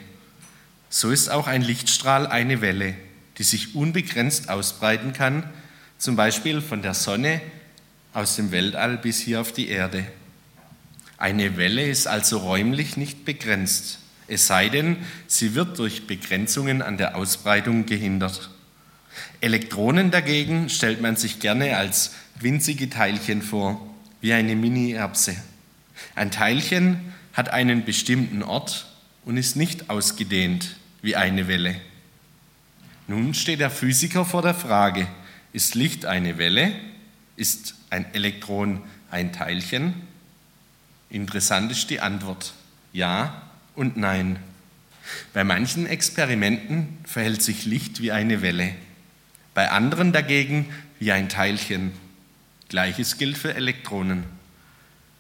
So 0.89 1.11
ist 1.11 1.29
auch 1.29 1.47
ein 1.47 1.63
Lichtstrahl 1.63 2.27
eine 2.27 2.61
Welle 2.61 2.95
die 3.39 3.45
sich 3.45 3.75
unbegrenzt 3.75 4.49
ausbreiten 4.49 5.13
kann, 5.13 5.45
zum 5.97 6.17
Beispiel 6.17 6.61
von 6.61 6.83
der 6.83 6.95
Sonne 6.95 7.41
aus 8.13 8.37
dem 8.37 8.51
Weltall 8.51 8.99
bis 8.99 9.21
hier 9.21 9.41
auf 9.41 9.53
die 9.53 9.69
Erde. 9.69 10.05
Eine 11.17 11.57
Welle 11.57 11.89
ist 11.89 12.07
also 12.07 12.39
räumlich 12.39 12.97
nicht 12.97 13.25
begrenzt, 13.25 13.99
es 14.29 14.47
sei 14.47 14.69
denn, 14.69 14.99
sie 15.27 15.55
wird 15.55 15.79
durch 15.79 16.07
Begrenzungen 16.07 16.83
an 16.83 16.99
der 16.99 17.17
Ausbreitung 17.17 17.87
gehindert. 17.87 18.51
Elektronen 19.41 20.11
dagegen 20.11 20.69
stellt 20.69 21.01
man 21.01 21.17
sich 21.17 21.41
gerne 21.41 21.79
als 21.79 22.13
winzige 22.39 22.91
Teilchen 22.91 23.41
vor, 23.41 23.81
wie 24.21 24.35
eine 24.35 24.55
Mini-Erbse. 24.55 25.35
Ein 26.15 26.31
Teilchen 26.31 27.13
hat 27.33 27.49
einen 27.49 27.85
bestimmten 27.85 28.43
Ort 28.43 28.87
und 29.25 29.39
ist 29.39 29.57
nicht 29.57 29.89
ausgedehnt 29.91 30.77
wie 31.01 31.17
eine 31.17 31.49
Welle. 31.49 31.77
Nun 33.09 33.33
steht 33.33 33.61
der 33.61 33.71
Physiker 33.71 34.27
vor 34.27 34.43
der 34.43 34.55
Frage, 34.55 35.09
ist 35.55 35.75
Licht 35.75 36.05
eine 36.05 36.37
Welle? 36.37 36.73
Ist 37.37 37.75
ein 37.89 38.13
Elektron 38.13 38.83
ein 39.11 39.33
Teilchen? 39.33 39.95
Interessant 41.09 41.73
ist 41.73 41.89
die 41.89 42.01
Antwort, 42.01 42.53
ja 42.93 43.41
und 43.75 43.97
nein. 43.97 44.39
Bei 45.33 45.43
manchen 45.43 45.87
Experimenten 45.87 46.99
verhält 47.05 47.41
sich 47.41 47.65
Licht 47.65 48.03
wie 48.03 48.13
eine 48.13 48.43
Welle, 48.43 48.75
bei 49.55 49.71
anderen 49.71 50.13
dagegen 50.13 50.69
wie 50.99 51.11
ein 51.11 51.31
Teilchen. 51.31 51.93
Gleiches 52.69 53.17
gilt 53.17 53.39
für 53.39 53.55
Elektronen. 53.55 54.25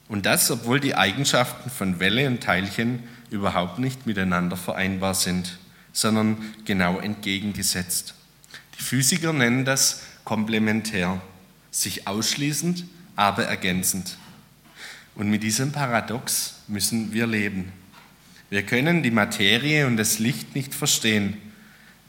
Und 0.09 0.26
das, 0.26 0.50
obwohl 0.50 0.78
die 0.78 0.95
Eigenschaften 0.95 1.71
von 1.71 2.00
Welle 2.00 2.26
und 2.26 2.42
Teilchen 2.42 3.02
überhaupt 3.30 3.78
nicht 3.78 4.07
miteinander 4.07 4.59
vereinbar 4.59 5.14
sind 5.14 5.59
sondern 5.92 6.37
genau 6.64 6.99
entgegengesetzt. 6.99 8.14
Die 8.78 8.83
Physiker 8.83 9.33
nennen 9.33 9.64
das 9.64 10.02
komplementär, 10.25 11.21
sich 11.71 12.07
ausschließend, 12.07 12.85
aber 13.16 13.45
ergänzend. 13.45 14.16
Und 15.14 15.30
mit 15.30 15.42
diesem 15.42 15.73
Paradox 15.73 16.54
müssen 16.68 17.12
wir 17.12 17.26
leben. 17.26 17.73
Wir 18.50 18.62
können 18.62 19.02
die 19.02 19.11
Materie 19.11 19.87
und 19.87 19.97
das 19.97 20.18
Licht 20.18 20.54
nicht 20.54 20.75
verstehen, 20.75 21.37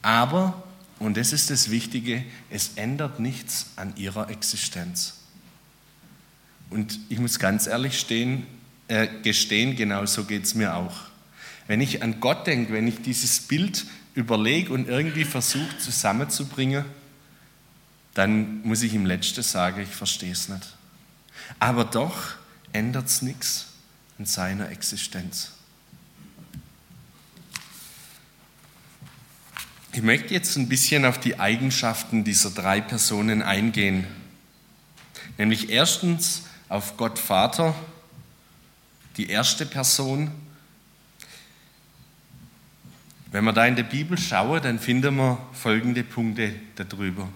aber, 0.02 0.62
und 0.98 1.16
das 1.16 1.32
ist 1.32 1.50
das 1.50 1.70
Wichtige, 1.70 2.24
es 2.48 2.72
ändert 2.76 3.20
nichts 3.20 3.66
an 3.76 3.94
ihrer 3.96 4.30
Existenz. 4.30 5.14
Und 6.70 6.98
ich 7.08 7.18
muss 7.18 7.38
ganz 7.38 7.66
ehrlich 7.66 7.98
stehen, 7.98 8.46
äh, 8.88 9.08
gestehen, 9.22 9.76
genau 9.76 10.06
so 10.06 10.24
geht 10.24 10.44
es 10.44 10.54
mir 10.54 10.74
auch. 10.74 11.09
Wenn 11.70 11.80
ich 11.80 12.02
an 12.02 12.18
Gott 12.18 12.48
denke, 12.48 12.72
wenn 12.72 12.88
ich 12.88 13.00
dieses 13.00 13.42
Bild 13.42 13.86
überlege 14.16 14.72
und 14.72 14.88
irgendwie 14.88 15.24
versuche 15.24 15.78
zusammenzubringen, 15.78 16.84
dann 18.12 18.60
muss 18.62 18.82
ich 18.82 18.92
im 18.92 19.06
Letzten 19.06 19.44
sagen, 19.44 19.80
ich 19.80 19.94
verstehe 19.94 20.32
es 20.32 20.48
nicht. 20.48 20.76
Aber 21.60 21.84
doch 21.84 22.32
ändert 22.72 23.06
es 23.06 23.22
nichts 23.22 23.66
an 24.18 24.24
seiner 24.24 24.68
Existenz. 24.70 25.52
Ich 29.92 30.02
möchte 30.02 30.34
jetzt 30.34 30.56
ein 30.56 30.68
bisschen 30.68 31.04
auf 31.04 31.20
die 31.20 31.38
Eigenschaften 31.38 32.24
dieser 32.24 32.50
drei 32.50 32.80
Personen 32.80 33.42
eingehen. 33.42 34.08
Nämlich 35.38 35.70
erstens 35.70 36.42
auf 36.68 36.96
Gott 36.96 37.20
Vater, 37.20 37.76
die 39.16 39.28
erste 39.28 39.66
Person. 39.66 40.32
Wenn 43.32 43.44
wir 43.44 43.52
da 43.52 43.64
in 43.64 43.76
der 43.76 43.84
Bibel 43.84 44.18
schauen, 44.18 44.60
dann 44.60 44.80
finden 44.80 45.16
wir 45.16 45.38
folgende 45.52 46.02
Punkte 46.02 46.52
darüber. 46.74 47.28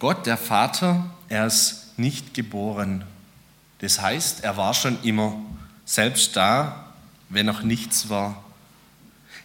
Gott, 0.00 0.26
der 0.26 0.36
Vater, 0.36 1.08
er 1.28 1.46
ist 1.46 1.96
nicht 1.96 2.34
geboren. 2.34 3.04
Das 3.78 4.00
heißt, 4.00 4.42
er 4.42 4.56
war 4.56 4.74
schon 4.74 5.00
immer, 5.04 5.36
selbst 5.84 6.36
da, 6.36 6.92
wenn 7.28 7.46
noch 7.46 7.62
nichts 7.62 8.08
war. 8.08 8.42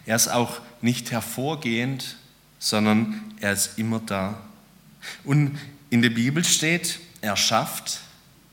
Er 0.06 0.16
ist 0.16 0.28
auch 0.28 0.60
nicht 0.80 1.12
hervorgehend, 1.12 2.16
sondern 2.58 3.22
er 3.40 3.52
ist 3.52 3.78
immer 3.78 4.00
da. 4.00 4.40
Und 5.22 5.56
in 5.90 6.02
der 6.02 6.10
Bibel 6.10 6.44
steht, 6.44 6.98
er 7.20 7.36
schafft, 7.36 8.00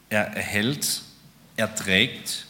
er 0.09 0.35
erhält, 0.35 1.01
er 1.57 1.73
trägt 1.73 2.45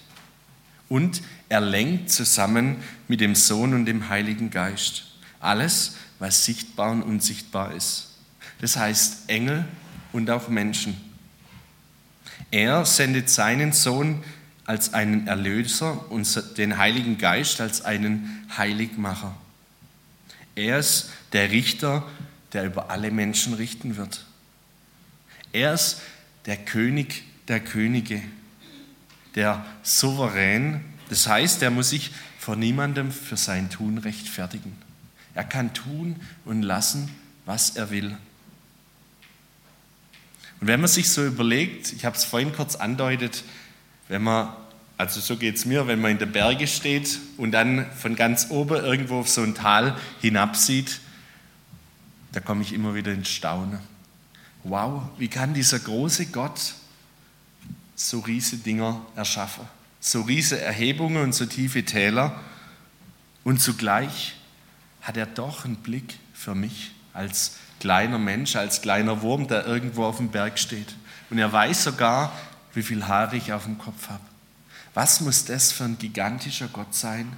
und 0.89 1.22
er 1.48 1.62
lenkt 1.62 2.12
zusammen 2.12 2.84
mit 3.08 3.22
dem 3.22 3.36
Sohn 3.36 3.74
und 3.74 3.86
dem 3.86 4.10
Heiligen 4.10 4.50
Geist. 4.50 5.04
Alles, 5.40 5.98
was 6.20 6.46
sichtbar 6.46 6.92
und 6.92 7.04
unsichtbar 7.04 7.74
ist. 7.74 8.10
Das 8.62 8.78
heißt 8.78 9.30
Engel 9.30 9.66
und 10.12 10.30
auch 10.30 10.48
Menschen. 10.48 10.96
Er 12.52 12.86
sendet 12.86 13.30
seinen 13.30 13.74
Sohn 13.74 14.24
als 14.66 14.94
einen 14.94 15.28
Erlöser 15.28 16.10
und 16.12 16.58
den 16.58 16.78
Heiligen 16.78 17.18
Geist 17.18 17.62
als 17.62 17.84
einen 17.84 18.48
Heiligmacher. 18.58 19.36
Er 20.56 20.80
ist 20.80 21.10
der 21.34 21.52
Richter, 21.52 22.08
der 22.54 22.66
über 22.66 22.90
alle 22.90 23.12
Menschen 23.12 23.54
richten 23.54 23.98
wird. 23.98 24.26
Er 25.52 25.74
ist 25.74 26.02
der 26.46 26.58
König 26.58 27.24
der 27.48 27.60
Könige, 27.60 28.22
der 29.36 29.66
Souverän. 29.84 30.82
Das 31.10 31.28
heißt, 31.28 31.62
er 31.62 31.72
muss 31.72 31.90
sich 31.90 32.12
vor 32.46 32.56
niemandem 32.56 33.12
für 33.12 33.38
sein 33.38 33.72
Tun 33.72 33.98
rechtfertigen. 33.98 34.78
Er 35.34 35.44
kann 35.44 35.74
tun 35.74 36.18
und 36.46 36.62
lassen, 36.62 37.10
was 37.48 37.72
er 37.72 37.90
will. 37.90 38.16
Und 40.62 40.68
wenn 40.68 40.80
man 40.80 40.88
sich 40.88 41.10
so 41.10 41.25
überlegt, 41.25 41.92
ich 41.94 42.06
habe 42.06 42.16
es 42.16 42.24
vorhin 42.24 42.54
kurz 42.54 42.75
andeutet, 42.75 43.44
wenn 44.10 44.22
man, 44.22 44.54
also 44.96 45.22
so 45.22 45.38
geht 45.38 45.56
es 45.56 45.66
mir, 45.66 45.88
wenn 45.88 46.00
man 46.00 46.12
in 46.12 46.20
den 46.20 46.32
Bergen 46.32 46.68
steht 46.68 47.18
und 47.38 47.52
dann 47.52 47.92
von 47.94 48.16
ganz 48.16 48.52
oben 48.52 48.75
irgendwo 48.75 49.22
auf 49.22 49.30
so 49.30 49.42
ein 49.42 49.56
Tal 49.56 49.98
hinabsieht, 50.22 51.00
da 52.32 52.42
komme 52.42 52.62
ich 52.62 52.74
immer 52.74 52.94
wieder 52.94 53.12
ins 53.12 53.30
Staunen. 53.30 53.80
Wow, 54.64 55.02
wie 55.18 55.30
kann 55.30 55.56
dieser 55.56 55.80
große 55.80 56.28
Gott 56.28 56.75
so 57.96 58.20
riese 58.20 58.58
Dinger 58.58 59.04
erschaffen? 59.16 59.66
So 60.06 60.22
riese 60.22 60.62
Erhebungen 60.62 61.18
und 61.24 61.34
so 61.34 61.48
tiefe 61.48 61.84
Täler. 61.84 62.40
Und 63.44 63.60
zugleich 63.60 64.36
hat 65.02 65.18
er 65.18 65.26
doch 65.26 65.66
einen 65.66 65.78
Blick 65.78 66.20
für 66.32 66.54
mich 66.54 66.92
als 67.12 67.56
kleiner 67.80 68.20
Mensch, 68.20 68.56
als 68.56 68.84
kleiner 68.84 69.24
Wurm, 69.24 69.48
der 69.48 69.66
irgendwo 69.66 70.06
auf 70.06 70.18
dem 70.18 70.30
Berg 70.30 70.60
steht. 70.60 70.96
Und 71.32 71.40
er 71.40 71.52
weiß 71.52 71.86
sogar, 71.86 72.32
wie 72.75 72.84
viel 72.84 73.08
Haare 73.08 73.36
ich 73.36 73.51
auf 73.51 73.64
dem 73.64 73.79
Kopf 73.79 74.10
habe. 74.10 74.22
Was 74.94 75.22
muss 75.22 75.46
das 75.46 75.72
für 75.72 75.86
ein 75.86 75.98
gigantischer 75.98 76.68
Gott 76.68 76.94
sein, 76.94 77.36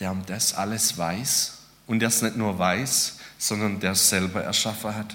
der 0.00 0.12
um 0.12 0.24
das 0.24 0.54
alles 0.54 0.96
weiß 0.96 1.58
und 1.86 2.00
der 2.00 2.08
es 2.08 2.22
nicht 2.22 2.36
nur 2.36 2.58
weiß, 2.58 3.18
sondern 3.36 3.80
der 3.80 3.92
es 3.92 4.08
selber 4.08 4.42
erschaffen 4.42 4.94
hat. 4.94 5.14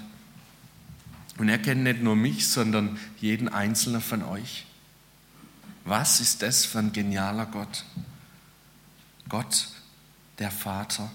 Und 1.38 1.48
er 1.48 1.58
kennt 1.58 1.82
nicht 1.82 2.02
nur 2.02 2.14
mich, 2.14 2.46
sondern 2.46 3.00
jeden 3.18 3.48
einzelnen 3.48 4.00
von 4.00 4.22
euch. 4.22 4.66
Was 5.84 6.20
ist 6.20 6.42
das 6.42 6.64
für 6.64 6.78
ein 6.78 6.92
genialer 6.92 7.46
Gott? 7.46 7.84
Gott, 9.28 9.68
der 10.38 10.50
Vater. 10.50 11.10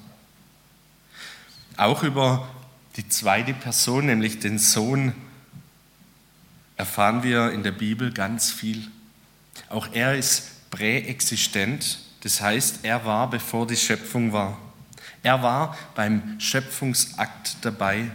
Auch 1.77 2.03
über 2.03 2.47
die 2.95 3.07
zweite 3.09 3.53
Person, 3.53 4.05
nämlich 4.05 4.39
den 4.39 4.57
Sohn, 4.57 5.13
erfahren 6.77 7.23
wir 7.23 7.51
in 7.51 7.63
der 7.63 7.71
Bibel 7.71 8.11
ganz 8.11 8.51
viel. 8.51 8.89
Auch 9.69 9.89
er 9.93 10.15
ist 10.15 10.69
präexistent, 10.71 11.99
das 12.21 12.41
heißt, 12.41 12.79
er 12.83 13.05
war, 13.05 13.29
bevor 13.29 13.67
die 13.67 13.77
Schöpfung 13.77 14.33
war. 14.33 14.57
Er 15.21 15.41
war 15.41 15.77
beim 15.95 16.39
Schöpfungsakt 16.39 17.57
dabei. 17.61 18.11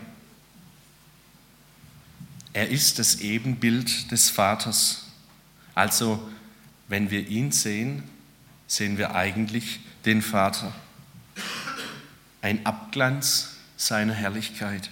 Er 2.52 2.68
ist 2.68 2.98
das 2.98 3.16
Ebenbild 3.16 4.10
des 4.10 4.30
Vaters. 4.30 5.06
Also, 5.74 6.30
wenn 6.90 7.10
wir 7.10 7.28
ihn 7.28 7.52
sehen, 7.52 8.02
sehen 8.66 8.98
wir 8.98 9.14
eigentlich 9.14 9.78
den 10.04 10.22
Vater. 10.22 10.72
Ein 12.42 12.66
Abglanz 12.66 13.50
seiner 13.76 14.12
Herrlichkeit. 14.12 14.90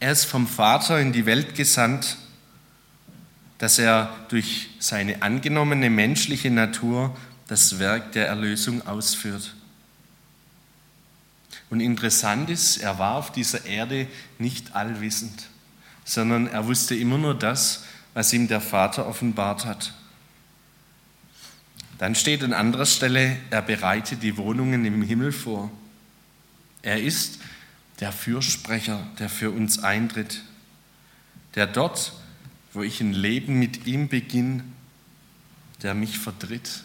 Er 0.00 0.12
ist 0.12 0.24
vom 0.24 0.46
Vater 0.46 0.98
in 0.98 1.12
die 1.12 1.26
Welt 1.26 1.54
gesandt, 1.54 2.16
dass 3.58 3.78
er 3.78 4.16
durch 4.30 4.70
seine 4.78 5.20
angenommene 5.20 5.90
menschliche 5.90 6.50
Natur 6.50 7.14
das 7.46 7.78
Werk 7.78 8.12
der 8.12 8.28
Erlösung 8.28 8.86
ausführt. 8.86 9.54
Und 11.68 11.80
interessant 11.80 12.48
ist, 12.48 12.78
er 12.78 12.98
war 12.98 13.16
auf 13.16 13.30
dieser 13.30 13.66
Erde 13.66 14.06
nicht 14.38 14.74
allwissend, 14.74 15.48
sondern 16.06 16.46
er 16.46 16.66
wusste 16.66 16.94
immer 16.94 17.18
nur 17.18 17.34
das, 17.34 17.84
was 18.18 18.32
ihm 18.32 18.48
der 18.48 18.60
Vater 18.60 19.06
offenbart 19.06 19.64
hat. 19.64 19.94
Dann 21.98 22.16
steht 22.16 22.42
an 22.42 22.52
anderer 22.52 22.84
Stelle, 22.84 23.36
er 23.50 23.62
bereitet 23.62 24.24
die 24.24 24.36
Wohnungen 24.36 24.84
im 24.84 25.02
Himmel 25.02 25.30
vor. 25.30 25.70
Er 26.82 27.00
ist 27.00 27.38
der 28.00 28.10
Fürsprecher, 28.10 29.06
der 29.20 29.28
für 29.28 29.52
uns 29.52 29.78
eintritt, 29.78 30.42
der 31.54 31.68
dort, 31.68 32.12
wo 32.72 32.82
ich 32.82 33.00
ein 33.00 33.12
Leben 33.12 33.60
mit 33.60 33.86
ihm 33.86 34.08
beginne, 34.08 34.64
der 35.82 35.94
mich 35.94 36.18
vertritt 36.18 36.82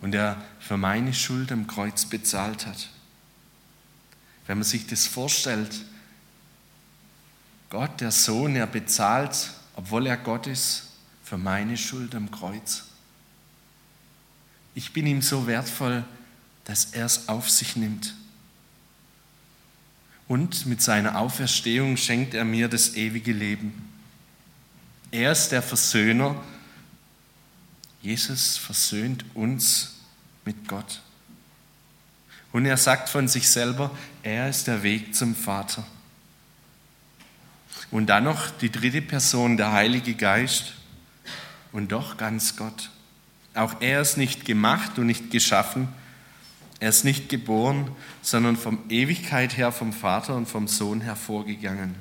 und 0.00 0.12
der 0.12 0.42
für 0.58 0.78
meine 0.78 1.12
Schuld 1.12 1.52
am 1.52 1.66
Kreuz 1.66 2.06
bezahlt 2.06 2.64
hat. 2.64 2.88
Wenn 4.46 4.56
man 4.56 4.64
sich 4.64 4.86
das 4.86 5.06
vorstellt, 5.06 5.84
Gott, 7.68 8.00
der 8.00 8.10
Sohn, 8.10 8.56
er 8.56 8.66
bezahlt, 8.66 9.50
obwohl 9.74 10.06
er 10.06 10.16
Gott 10.16 10.46
ist, 10.46 10.88
für 11.24 11.38
meine 11.38 11.76
Schuld 11.76 12.14
am 12.14 12.30
Kreuz. 12.30 12.84
Ich 14.74 14.92
bin 14.92 15.06
ihm 15.06 15.22
so 15.22 15.46
wertvoll, 15.46 16.04
dass 16.64 16.86
er 16.92 17.06
es 17.06 17.28
auf 17.28 17.50
sich 17.50 17.76
nimmt. 17.76 18.14
Und 20.28 20.66
mit 20.66 20.80
seiner 20.80 21.18
Auferstehung 21.18 21.96
schenkt 21.96 22.34
er 22.34 22.44
mir 22.44 22.68
das 22.68 22.94
ewige 22.94 23.32
Leben. 23.32 23.88
Er 25.10 25.32
ist 25.32 25.50
der 25.50 25.62
Versöhner. 25.62 26.42
Jesus 28.00 28.56
versöhnt 28.56 29.24
uns 29.34 29.96
mit 30.44 30.68
Gott. 30.68 31.02
Und 32.52 32.66
er 32.66 32.76
sagt 32.76 33.08
von 33.08 33.28
sich 33.28 33.48
selber, 33.48 33.90
er 34.22 34.48
ist 34.48 34.66
der 34.66 34.82
Weg 34.82 35.14
zum 35.14 35.34
Vater. 35.34 35.86
Und 37.92 38.06
dann 38.06 38.24
noch 38.24 38.50
die 38.50 38.72
dritte 38.72 39.02
Person, 39.02 39.56
der 39.56 39.70
Heilige 39.70 40.14
Geist. 40.14 40.72
Und 41.70 41.92
doch 41.92 42.16
ganz 42.16 42.56
Gott. 42.56 42.90
Auch 43.54 43.80
er 43.80 44.00
ist 44.00 44.16
nicht 44.16 44.44
gemacht 44.44 44.98
und 44.98 45.06
nicht 45.06 45.30
geschaffen, 45.30 45.88
er 46.80 46.88
ist 46.88 47.04
nicht 47.04 47.28
geboren, 47.28 47.88
sondern 48.22 48.56
von 48.56 48.78
Ewigkeit 48.88 49.56
her 49.56 49.70
vom 49.70 49.92
Vater 49.92 50.34
und 50.34 50.48
vom 50.48 50.66
Sohn 50.66 51.00
hervorgegangen. 51.00 51.94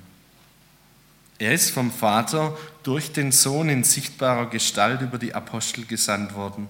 Er 1.38 1.54
ist 1.54 1.70
vom 1.70 1.92
Vater 1.92 2.58
durch 2.82 3.12
den 3.12 3.32
Sohn 3.32 3.70
in 3.70 3.84
sichtbarer 3.84 4.50
Gestalt 4.50 5.02
über 5.02 5.20
die 5.20 5.36
Apostel 5.36 5.86
gesandt 5.86 6.34
worden. 6.34 6.68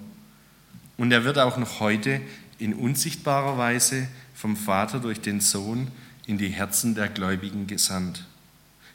Und 0.98 1.12
er 1.14 1.24
wird 1.24 1.38
auch 1.38 1.56
noch 1.56 1.80
heute 1.80 2.20
in 2.58 2.74
unsichtbarer 2.74 3.58
Weise 3.58 4.08
vom 4.36 4.58
Vater 4.58 5.00
durch 5.00 5.22
den 5.22 5.40
Sohn 5.40 5.90
in 6.26 6.38
die 6.38 6.50
Herzen 6.50 6.96
der 6.96 7.08
Gläubigen 7.08 7.66
gesandt, 7.68 8.26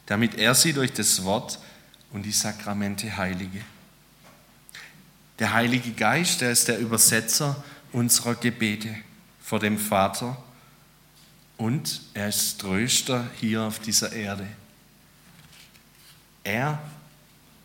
damit 0.07 0.37
er 0.37 0.55
sie 0.55 0.73
durch 0.73 0.93
das 0.93 1.25
Wort 1.25 1.59
und 2.13 2.23
die 2.23 2.33
Sakramente 2.33 3.17
heilige. 3.17 3.61
Der 5.39 5.53
Heilige 5.53 5.93
Geist, 5.93 6.41
der 6.41 6.51
ist 6.51 6.69
der 6.69 6.79
Übersetzer 6.79 7.63
unserer 7.93 8.35
Gebete 8.35 8.95
vor 9.41 9.59
dem 9.59 9.79
Vater 9.79 10.37
und 11.57 12.01
er 12.15 12.29
ist 12.29 12.61
Tröster 12.61 13.29
hier 13.39 13.63
auf 13.63 13.79
dieser 13.79 14.13
Erde. 14.13 14.47
Er 16.45 16.79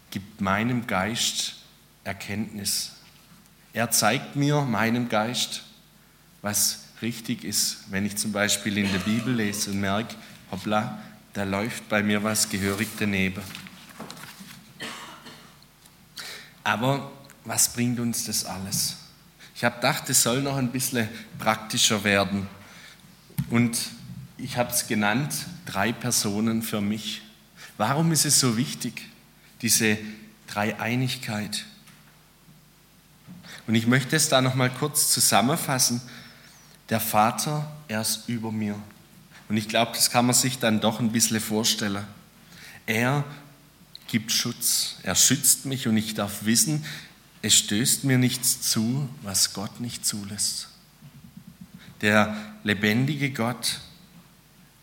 gibt 0.09 0.41
meinem 0.41 0.87
Geist 0.87 1.55
Erkenntnis. 2.03 2.93
Er 3.73 3.91
zeigt 3.91 4.35
mir, 4.35 4.61
meinem 4.61 5.07
Geist, 5.07 5.63
was 6.41 6.85
richtig 7.01 7.43
ist, 7.43 7.85
wenn 7.89 8.05
ich 8.05 8.17
zum 8.17 8.31
Beispiel 8.31 8.77
in 8.77 8.91
der 8.91 8.99
Bibel 8.99 9.33
lese 9.33 9.71
und 9.71 9.79
merke, 9.79 10.15
hoppla, 10.51 10.99
da 11.33 11.43
läuft 11.43 11.87
bei 11.89 12.03
mir 12.03 12.23
was 12.23 12.49
gehörig 12.49 12.89
daneben. 12.99 13.41
Aber 16.63 17.11
was 17.45 17.73
bringt 17.73 17.99
uns 17.99 18.25
das 18.25 18.45
alles? 18.45 18.97
Ich 19.55 19.63
habe 19.63 19.75
gedacht, 19.75 20.09
es 20.09 20.23
soll 20.23 20.41
noch 20.41 20.57
ein 20.57 20.71
bisschen 20.71 21.07
praktischer 21.37 22.03
werden. 22.03 22.47
Und 23.49 23.77
ich 24.37 24.57
habe 24.57 24.71
es 24.71 24.87
genannt, 24.87 25.33
drei 25.65 25.91
Personen 25.91 26.61
für 26.61 26.81
mich. 26.81 27.21
Warum 27.77 28.11
ist 28.11 28.25
es 28.25 28.39
so 28.39 28.57
wichtig, 28.57 29.09
diese 29.61 29.97
Dreieinigkeit? 30.47 31.65
Und 33.67 33.75
ich 33.75 33.87
möchte 33.87 34.15
es 34.15 34.29
da 34.29 34.41
noch 34.41 34.55
mal 34.55 34.69
kurz 34.69 35.11
zusammenfassen. 35.11 36.01
Der 36.89 36.99
Vater, 36.99 37.71
er 37.87 38.01
ist 38.01 38.27
über 38.27 38.51
mir. 38.51 38.75
Und 39.51 39.57
ich 39.57 39.67
glaube, 39.67 39.91
das 39.93 40.11
kann 40.11 40.25
man 40.25 40.33
sich 40.33 40.59
dann 40.59 40.79
doch 40.79 41.01
ein 41.01 41.11
bisschen 41.11 41.41
vorstellen. 41.41 42.05
Er 42.85 43.25
gibt 44.07 44.31
Schutz, 44.31 44.95
er 45.03 45.13
schützt 45.13 45.65
mich 45.65 45.89
und 45.89 45.97
ich 45.97 46.13
darf 46.13 46.45
wissen, 46.45 46.85
es 47.41 47.55
stößt 47.55 48.05
mir 48.05 48.17
nichts 48.17 48.61
zu, 48.61 49.09
was 49.23 49.53
Gott 49.53 49.81
nicht 49.81 50.05
zulässt. 50.05 50.69
Der 51.99 52.33
lebendige 52.63 53.29
Gott, 53.31 53.81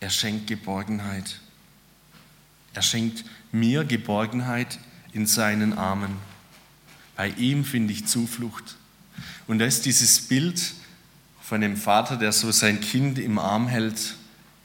er 0.00 0.10
schenkt 0.10 0.48
Geborgenheit. 0.48 1.40
Er 2.74 2.82
schenkt 2.82 3.24
mir 3.50 3.84
Geborgenheit 3.84 4.78
in 5.14 5.24
seinen 5.24 5.78
Armen. 5.78 6.18
Bei 7.16 7.30
ihm 7.30 7.64
finde 7.64 7.94
ich 7.94 8.04
Zuflucht. 8.04 8.76
Und 9.46 9.60
da 9.60 9.64
ist 9.64 9.86
dieses 9.86 10.20
Bild 10.20 10.74
von 11.40 11.62
dem 11.62 11.78
Vater, 11.78 12.18
der 12.18 12.32
so 12.32 12.52
sein 12.52 12.82
Kind 12.82 13.18
im 13.18 13.38
Arm 13.38 13.66
hält, 13.66 14.14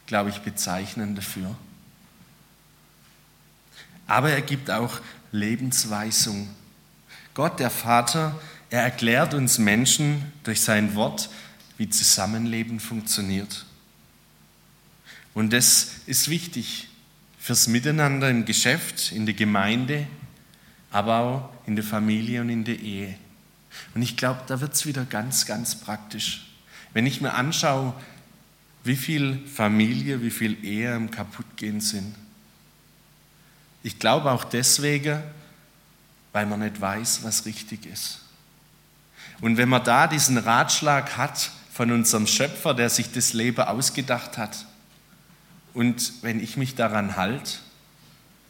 glaube 0.06 0.30
ich, 0.30 0.39
bezeichnend 0.39 1.18
dafür. 1.18 1.56
Aber 4.08 4.32
er 4.32 4.42
gibt 4.42 4.70
auch 4.70 5.00
Lebensweisung. 5.32 6.50
Gott, 7.34 7.60
der 7.60 7.70
Vater, 7.70 8.39
er 8.70 8.84
erklärt 8.84 9.34
uns 9.34 9.58
Menschen 9.58 10.32
durch 10.44 10.62
sein 10.62 10.96
Wort, 10.96 11.30
wie 11.78 11.89
Zusammenleben 11.89 12.80
funktioniert. 12.80 13.66
Und 15.34 15.52
das 15.52 15.96
ist 16.06 16.30
wichtig 16.30 16.88
fürs 17.39 17.68
Miteinander 17.68 18.30
im 18.30 18.46
Geschäft, 18.46 19.12
in 19.12 19.26
der 19.26 19.36
Gemeinde, 19.36 20.08
aber 20.92 21.20
auch 21.20 21.50
in 21.68 21.76
der 21.76 21.84
Familie 21.84 22.42
und 22.42 22.50
in 22.50 22.63
der 22.63 22.80
Ehe. 22.80 23.16
Und 23.96 24.04
ich 24.04 24.16
glaube, 24.16 24.42
da 24.48 24.62
wird 24.62 24.74
es 24.74 24.86
wieder 24.86 25.06
ganz, 25.06 25.46
ganz 25.46 25.76
praktisch. 25.76 26.46
Wenn 26.94 27.08
ich 27.08 27.22
mir 27.22 27.34
anschaue, 27.34 27.94
wie 28.84 28.96
viel 28.96 29.39
Familie, 29.48 30.22
wie 30.22 30.32
viel 30.32 30.63
Ehe 30.63 30.93
am 30.93 31.10
Kaputtgehen 31.10 31.80
sind. 31.80 32.15
Ich 33.82 34.00
glaube 34.00 34.32
auch 34.32 34.43
deswegen, 34.43 35.22
weil 36.32 36.46
man 36.46 36.60
nicht 36.60 36.80
weiß, 36.80 37.24
was 37.24 37.46
richtig 37.46 37.86
ist. 37.86 38.19
Und 39.41 39.58
wenn 39.58 39.69
man 39.69 39.84
da 39.84 40.08
diesen 40.08 40.38
Ratschlag 40.38 41.17
hat 41.17 41.52
von 41.72 41.91
unserem 41.91 42.28
Schöpfer, 42.28 42.74
der 42.74 42.89
sich 42.89 43.12
das 43.12 43.34
Leben 43.34 43.62
ausgedacht 43.62 44.38
hat, 44.38 44.65
und 45.74 46.13
wenn 46.22 46.39
ich 46.39 46.56
mich 46.56 46.76
daran 46.76 47.15
halte, 47.15 47.54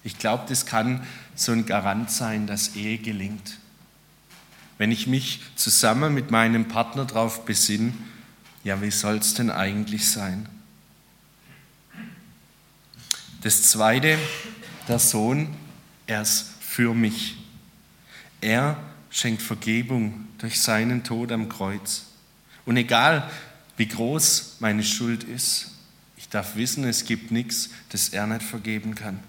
ich 0.04 0.18
glaube, 0.18 0.44
das 0.50 0.66
kann 0.66 1.06
so 1.36 1.54
ein 1.54 1.66
Garant 1.66 2.12
sein, 2.12 2.48
dass 2.48 2.76
Ehe 2.76 2.98
gelingt. 2.98 3.58
Wenn 4.78 4.92
ich 4.92 5.08
mich 5.08 5.40
zusammen 5.56 6.14
mit 6.14 6.32
meinem 6.32 6.68
Partner 6.68 7.06
darauf 7.06 7.46
besinne, 7.46 7.94
ja, 8.64 8.82
wie 8.82 8.92
soll 8.92 9.18
es 9.18 9.34
denn 9.34 9.50
eigentlich 9.50 10.10
sein? 10.10 10.48
Das 13.42 13.64
Zweite, 13.64 14.18
der 14.88 15.00
Sohn, 15.00 15.54
er 16.08 16.22
ist 16.22 16.46
für 16.62 16.94
mich. 16.94 17.38
Er 18.40 18.78
schenkt 19.10 19.42
Vergebung 19.42 20.28
durch 20.38 20.62
seinen 20.62 21.04
Tod 21.04 21.32
am 21.32 21.50
Kreuz. 21.50 22.06
Und 22.66 22.78
egal, 22.78 23.30
wie 23.76 23.88
groß 23.88 24.58
meine 24.60 24.84
Schuld 24.84 25.24
ist, 25.24 25.72
ich 26.16 26.30
darf 26.30 26.56
wissen, 26.56 26.86
es 26.86 27.06
gibt 27.06 27.32
nichts, 27.32 27.70
das 27.90 28.10
er 28.10 28.28
nicht 28.28 28.44
vergeben 28.44 28.96
kann. 28.96 29.20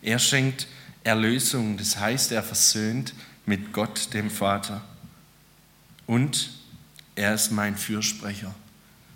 Er 0.00 0.20
schenkt 0.20 0.68
Erlösung, 1.02 1.76
das 1.76 1.98
heißt, 1.98 2.30
er 2.30 2.42
versöhnt 2.42 3.14
mit 3.46 3.72
Gott, 3.72 4.14
dem 4.14 4.30
Vater. 4.30 4.84
Und 6.06 6.50
er 7.18 7.34
ist 7.34 7.50
mein 7.50 7.76
Fürsprecher 7.76 8.54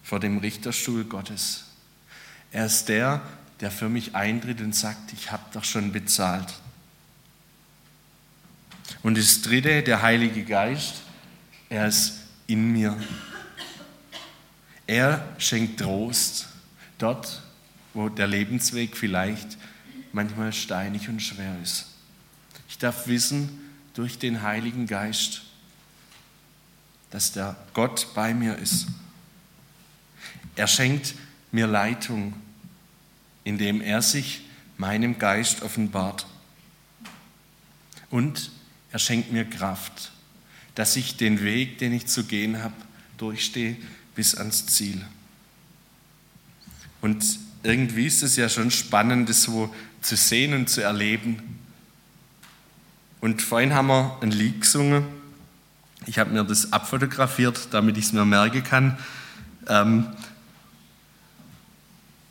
vor 0.03 0.19
dem 0.19 0.38
Richterstuhl 0.38 1.05
Gottes. 1.05 1.67
Er 2.51 2.67
ist 2.67 2.88
der, 2.88 3.23
der 3.61 3.71
für 3.71 3.88
mich 3.88 4.17
eintritt 4.17 4.61
und 4.61 4.75
sagt, 4.75 5.12
ich 5.12 5.31
habe 5.31 5.45
doch 5.53 5.62
schon 5.62 5.93
bezahlt. 5.93 6.53
Und 9.05 9.17
das 9.17 9.43
Dritte, 9.43 9.85
der 9.85 10.03
Heilige 10.03 10.43
Geist, 10.43 10.95
er 11.69 11.87
ist 11.87 12.15
in 12.49 12.73
mir. 12.73 13.01
Er 14.88 15.25
schenkt 15.38 15.79
Trost 15.79 16.49
dort, 16.99 17.41
wo 17.95 18.09
der 18.09 18.27
Lebensweg 18.27 18.97
vielleicht 18.97 19.57
manchmal 20.12 20.53
steinig 20.53 21.09
und 21.09 21.23
schwer 21.23 21.57
ist. 21.62 21.87
Ich 22.69 22.79
darf 22.79 23.07
wissen, 23.07 23.61
durch 23.95 24.19
den 24.19 24.43
Heiligen 24.43 24.88
Geist, 24.88 25.43
dass 27.12 27.31
der 27.33 27.57
Gott 27.75 28.09
bei 28.14 28.35
mir 28.35 28.57
ist. 28.57 28.87
Er 30.57 30.66
schenkt 30.66 31.14
mir 31.53 31.66
Leitung, 31.66 32.33
indem 33.44 33.81
er 33.81 34.03
sich 34.03 34.42
meinem 34.79 35.18
Geist 35.18 35.62
offenbart. 35.62 36.27
Und 38.11 38.51
er 38.90 38.98
schenkt 38.98 39.31
mir 39.31 39.44
Kraft, 39.44 40.11
dass 40.75 40.96
ich 40.96 41.16
den 41.16 41.42
Weg, 41.42 41.79
den 41.79 41.92
ich 41.92 42.07
zu 42.07 42.25
gehen 42.25 42.62
habe, 42.62 42.75
durchstehe 43.18 43.77
bis 44.14 44.35
ans 44.35 44.66
Ziel. 44.66 45.05
Und 47.03 47.38
irgendwie 47.62 48.07
ist 48.07 48.22
es 48.22 48.37
ja 48.37 48.48
schon 48.48 48.70
spannend, 48.70 49.29
das 49.29 49.42
so 49.42 49.75
zu 50.01 50.16
sehen 50.16 50.55
und 50.55 50.70
zu 50.70 50.81
erleben. 50.81 51.59
Und 53.20 53.42
vorhin 53.42 53.75
haben 53.75 53.88
wir 53.88 54.18
ein 54.22 54.31
Lied 54.31 54.62
gesungen. 54.62 55.21
Ich 56.07 56.19
habe 56.19 56.31
mir 56.31 56.45
das 56.45 56.73
abfotografiert, 56.73 57.69
damit 57.71 57.97
ich 57.97 58.07
es 58.07 58.12
mir 58.12 58.25
merken 58.25 58.65
kann. 58.65 58.99
Ähm, 59.69 60.07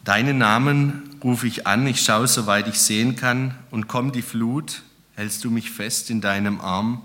Deinen 0.04 0.40
Namen 0.40 1.16
rufe 1.24 1.46
ich 1.46 1.68
an, 1.68 1.86
ich 1.86 2.02
schaue, 2.02 2.28
soweit 2.28 2.68
ich 2.68 2.80
sehen 2.80 3.16
kann, 3.16 3.54
und 3.70 3.88
komm 3.88 4.12
die 4.12 4.24
Flut, 4.24 4.82
hältst 5.16 5.44
du 5.44 5.52
mich 5.52 5.70
fest 5.70 6.10
in 6.10 6.22
deinem 6.22 6.60
Arm, 6.60 7.04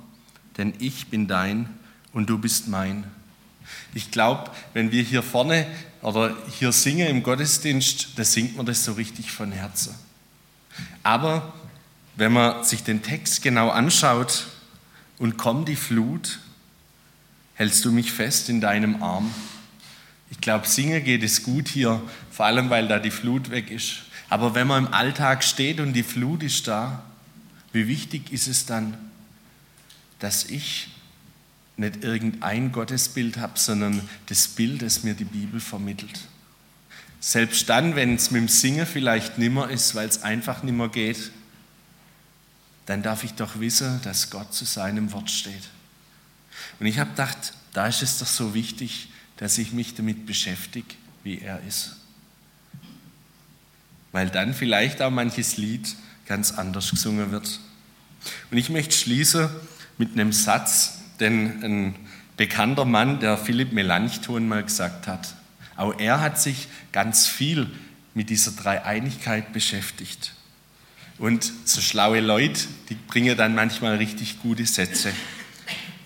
denn 0.57 0.73
ich 0.79 1.09
bin 1.09 1.29
dein 1.29 1.69
und 2.15 2.31
du 2.31 2.39
bist 2.39 2.69
mein. 2.69 3.05
Ich 3.93 4.11
glaube, 4.11 4.51
wenn 4.73 4.93
wir 4.93 5.03
hier 5.03 5.23
vorne 5.23 5.67
oder 6.01 6.35
hier 6.59 6.73
singen 6.73 7.09
im 7.09 7.23
Gottesdienst, 7.23 8.11
da 8.17 8.25
singt 8.25 8.57
man 8.57 8.65
das 8.65 8.83
so 8.83 8.95
richtig 8.95 9.31
von 9.31 9.53
Herzen. 9.53 9.95
Aber 11.03 11.53
wenn 12.17 12.33
man 12.33 12.65
sich 12.65 12.83
den 12.83 13.03
Text 13.03 13.43
genau 13.43 13.69
anschaut 13.69 14.47
und 15.19 15.37
komm 15.37 15.67
die 15.67 15.77
Flut, 15.77 16.39
hältst 17.57 17.85
du 17.85 17.91
mich 17.91 18.13
fest 18.13 18.49
in 18.49 18.61
deinem 18.61 19.03
Arm. 19.03 19.35
Ich 20.31 20.41
glaube, 20.41 20.67
singen 20.67 21.03
geht 21.03 21.23
es 21.23 21.43
gut 21.43 21.69
hier, 21.69 22.01
vor 22.31 22.47
allem 22.47 22.71
weil 22.71 22.87
da 22.89 22.99
die 22.99 23.11
Flut 23.11 23.51
weg 23.51 23.71
ist. 23.71 24.03
Aber 24.29 24.55
wenn 24.55 24.67
man 24.67 24.87
im 24.87 24.95
Alltag 24.95 25.43
steht 25.43 25.81
und 25.81 25.93
die 25.93 26.03
Flut 26.03 26.43
ist 26.43 26.69
da, 26.69 27.03
wie 27.73 27.89
wichtig 27.89 28.33
ist 28.33 28.47
es 28.47 28.67
dann, 28.67 28.97
dass 30.19 30.45
ich 30.45 30.89
nicht 31.77 32.05
irgendein 32.05 32.73
Gottesbild 32.73 33.37
habe, 33.37 33.59
sondern 33.59 34.01
das 34.27 34.49
Bild, 34.49 34.83
das 34.83 35.03
mir 35.03 35.15
die 35.15 35.25
Bibel 35.25 35.61
vermittelt. 35.61 36.21
Selbst 37.21 37.69
dann, 37.69 37.97
wenn 37.97 38.15
es 38.15 38.31
mit 38.31 38.43
dem 38.43 38.49
Singen 38.49 38.87
vielleicht 38.87 39.39
nimmer 39.39 39.71
ist, 39.71 39.95
weil 39.95 40.09
es 40.09 40.23
einfach 40.23 40.63
nimmer 40.63 40.89
geht, 40.89 41.31
dann 42.87 43.03
darf 43.03 43.25
ich 43.25 43.33
doch 43.35 43.59
wissen, 43.61 44.01
dass 44.03 44.31
Gott 44.31 44.55
zu 44.55 44.65
seinem 44.65 45.13
Wort 45.13 45.31
steht. 45.31 45.71
Und 46.81 46.87
ich 46.87 46.99
habe 46.99 47.11
gedacht, 47.11 47.55
da 47.73 47.87
ist 47.87 48.03
es 48.03 48.19
doch 48.19 48.27
so 48.27 48.55
wichtig, 48.55 49.09
dass 49.37 49.59
ich 49.59 49.73
mich 49.73 49.95
damit 49.95 50.27
beschäftige, 50.27 50.95
wie 51.25 51.41
er 51.41 51.61
ist. 51.67 51.97
Weil 54.13 54.31
dann 54.31 54.55
vielleicht 54.55 55.03
auch 55.03 55.11
manches 55.11 55.57
Lied 55.57 55.95
ganz 56.27 56.53
anders 56.53 56.91
gesungen 56.91 57.31
wird. 57.31 57.61
Und 58.51 58.59
ich 58.59 58.71
möchte 58.71 58.97
schließen 58.97 59.49
mit 59.99 60.13
einem 60.13 60.33
Satz, 60.33 60.99
den 61.21 61.63
ein 61.63 61.95
bekannter 62.37 62.85
Mann, 62.85 63.21
der 63.21 63.39
Philipp 63.39 63.73
Melanchthon 63.73 64.49
mal 64.49 64.63
gesagt 64.63 65.07
hat. 65.07 65.35
Auch 65.77 65.99
er 65.99 66.21
hat 66.21 66.41
sich 66.41 66.69
ganz 66.93 67.27
viel 67.27 67.71
mit 68.15 68.31
dieser 68.31 68.53
Dreieinigkeit 68.53 69.53
beschäftigt. 69.53 70.33
Und 71.19 71.51
so 71.65 71.81
schlaue 71.81 72.21
Leute, 72.21 72.63
die 72.89 72.95
bringen 72.95 73.37
dann 73.37 73.55
manchmal 73.55 73.97
richtig 73.97 74.41
gute 74.41 74.67
Sätze. 74.67 75.13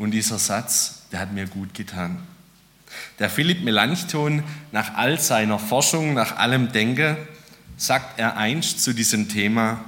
Und 0.01 0.13
dieser 0.13 0.39
Satz, 0.39 1.03
der 1.13 1.21
hat 1.21 1.35
mir 1.35 1.47
gut 1.47 1.75
getan. 1.75 2.27
Der 3.19 3.29
Philipp 3.29 3.63
Melanchthon, 3.63 4.43
nach 4.73 4.95
all 4.95 5.21
seiner 5.21 5.59
Forschung, 5.59 6.15
nach 6.15 6.39
allem 6.39 6.73
Denken, 6.73 7.19
sagt 7.77 8.19
er 8.19 8.39
einst 8.39 8.83
zu 8.83 8.95
diesem 8.95 9.29
Thema, 9.29 9.85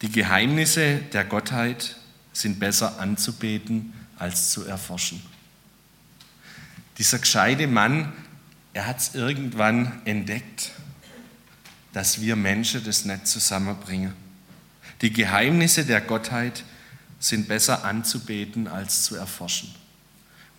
die 0.00 0.12
Geheimnisse 0.12 0.98
der 1.12 1.24
Gottheit 1.24 1.96
sind 2.32 2.60
besser 2.60 3.00
anzubeten 3.00 3.92
als 4.16 4.52
zu 4.52 4.64
erforschen. 4.64 5.20
Dieser 6.96 7.18
gescheite 7.18 7.66
Mann, 7.66 8.12
er 8.74 8.86
hat 8.86 9.00
es 9.00 9.16
irgendwann 9.16 10.02
entdeckt, 10.04 10.70
dass 11.92 12.20
wir 12.20 12.36
Menschen 12.36 12.84
das 12.84 13.04
nicht 13.04 13.26
zusammenbringen. 13.26 14.12
Die 15.00 15.12
Geheimnisse 15.12 15.84
der 15.84 16.00
Gottheit 16.00 16.62
sind 17.24 17.48
besser 17.48 17.84
anzubeten 17.84 18.68
als 18.68 19.04
zu 19.04 19.16
erforschen. 19.16 19.74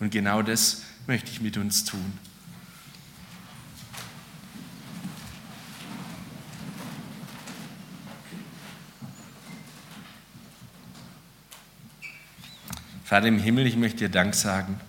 Und 0.00 0.10
genau 0.10 0.42
das 0.42 0.82
möchte 1.06 1.30
ich 1.30 1.40
mit 1.40 1.56
uns 1.56 1.84
tun. 1.84 2.18
Vater 13.04 13.28
im 13.28 13.38
Himmel, 13.38 13.68
ich 13.68 13.76
möchte 13.76 13.98
dir 13.98 14.08
Dank 14.08 14.34
sagen, 14.34 14.80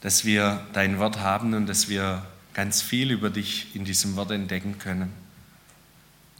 dass 0.00 0.24
wir 0.24 0.64
dein 0.72 1.00
Wort 1.00 1.18
haben 1.18 1.54
und 1.54 1.66
dass 1.66 1.88
wir 1.88 2.24
ganz 2.54 2.80
viel 2.80 3.10
über 3.10 3.30
dich 3.30 3.74
in 3.74 3.84
diesem 3.84 4.14
Wort 4.14 4.30
entdecken 4.30 4.78
können. 4.78 5.12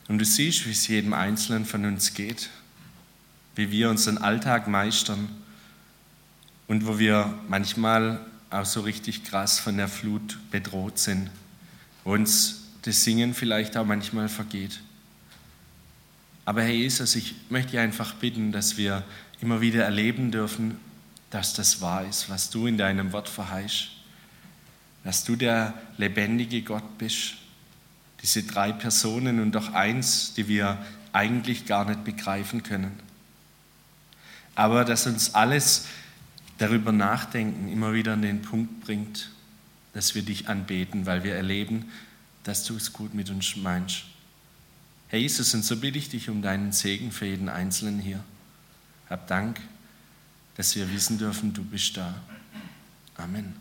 Und 0.07 0.19
du 0.19 0.25
siehst, 0.25 0.67
wie 0.67 0.71
es 0.71 0.87
jedem 0.87 1.15
Einzelnen 1.15 1.65
von 1.65 1.85
uns 1.85 2.15
geht, 2.15 2.51
wie 3.61 3.71
wir 3.71 3.91
unseren 3.91 4.17
Alltag 4.17 4.69
meistern 4.69 5.29
und 6.67 6.87
wo 6.87 6.99
wir 6.99 7.39
manchmal 7.47 8.19
auch 8.49 8.65
so 8.65 8.81
richtig 8.81 9.23
krass 9.25 9.59
von 9.59 9.77
der 9.77 9.87
Flut 9.87 10.39
bedroht 10.51 10.99
sind, 10.99 11.31
wo 12.03 12.15
uns 12.15 12.63
das 12.81 13.05
Singen 13.05 13.35
vielleicht 13.35 13.77
auch 13.77 13.85
manchmal 13.85 14.31
vergeht. 14.31 14.81
Aber 16.47 16.63
Herr 16.63 16.73
Jesus, 16.73 17.17
ich 17.17 17.35
möchte 17.51 17.73
dich 17.73 17.81
einfach 17.81 18.15
bitten, 18.15 18.51
dass 18.51 18.79
wir 18.79 19.05
immer 19.43 19.61
wieder 19.61 19.85
erleben 19.85 20.31
dürfen, 20.31 20.79
dass 21.29 21.53
das 21.53 21.83
wahr 21.83 22.07
ist, 22.09 22.31
was 22.31 22.49
du 22.49 22.67
in 22.67 22.79
deinem 22.79 23.13
Wort 23.13 23.29
verheißt, 23.29 23.89
dass 25.05 25.25
du 25.25 25.37
der 25.37 25.75
lebendige 25.99 26.63
Gott 26.63 26.97
bist, 26.97 27.35
diese 28.23 28.43
drei 28.43 28.73
Personen 28.73 29.39
und 29.39 29.53
doch 29.53 29.75
eins, 29.75 30.33
die 30.33 30.49
wir 30.49 30.79
eigentlich 31.13 31.67
gar 31.67 31.85
nicht 31.85 32.05
begreifen 32.05 32.63
können. 32.63 33.10
Aber 34.61 34.85
dass 34.85 35.07
uns 35.07 35.35
alles 35.35 35.87
darüber 36.59 36.93
nachdenken 36.93 37.73
immer 37.73 37.95
wieder 37.95 38.13
an 38.13 38.21
den 38.21 38.43
Punkt 38.43 38.83
bringt, 38.83 39.31
dass 39.95 40.15
wir 40.15 40.21
dich 40.21 40.51
anbeten, 40.51 41.07
weil 41.07 41.25
wir 41.25 41.35
erleben, 41.35 41.91
dass 42.45 42.65
du 42.65 42.77
es 42.77 42.93
gut 42.93 43.15
mit 43.15 43.31
uns 43.31 43.57
meinst. 43.57 44.03
Herr 45.09 45.19
Jesus, 45.19 45.55
und 45.55 45.65
so 45.65 45.79
bitte 45.79 45.97
ich 45.97 46.11
dich 46.11 46.29
um 46.29 46.43
deinen 46.43 46.73
Segen 46.73 47.11
für 47.11 47.25
jeden 47.25 47.49
Einzelnen 47.49 48.01
hier. 48.01 48.23
Hab 49.09 49.27
Dank, 49.29 49.59
dass 50.59 50.77
wir 50.77 50.93
wissen 50.93 51.17
dürfen, 51.17 51.55
du 51.55 51.65
bist 51.65 51.97
da. 51.97 52.15
Amen. 53.17 53.60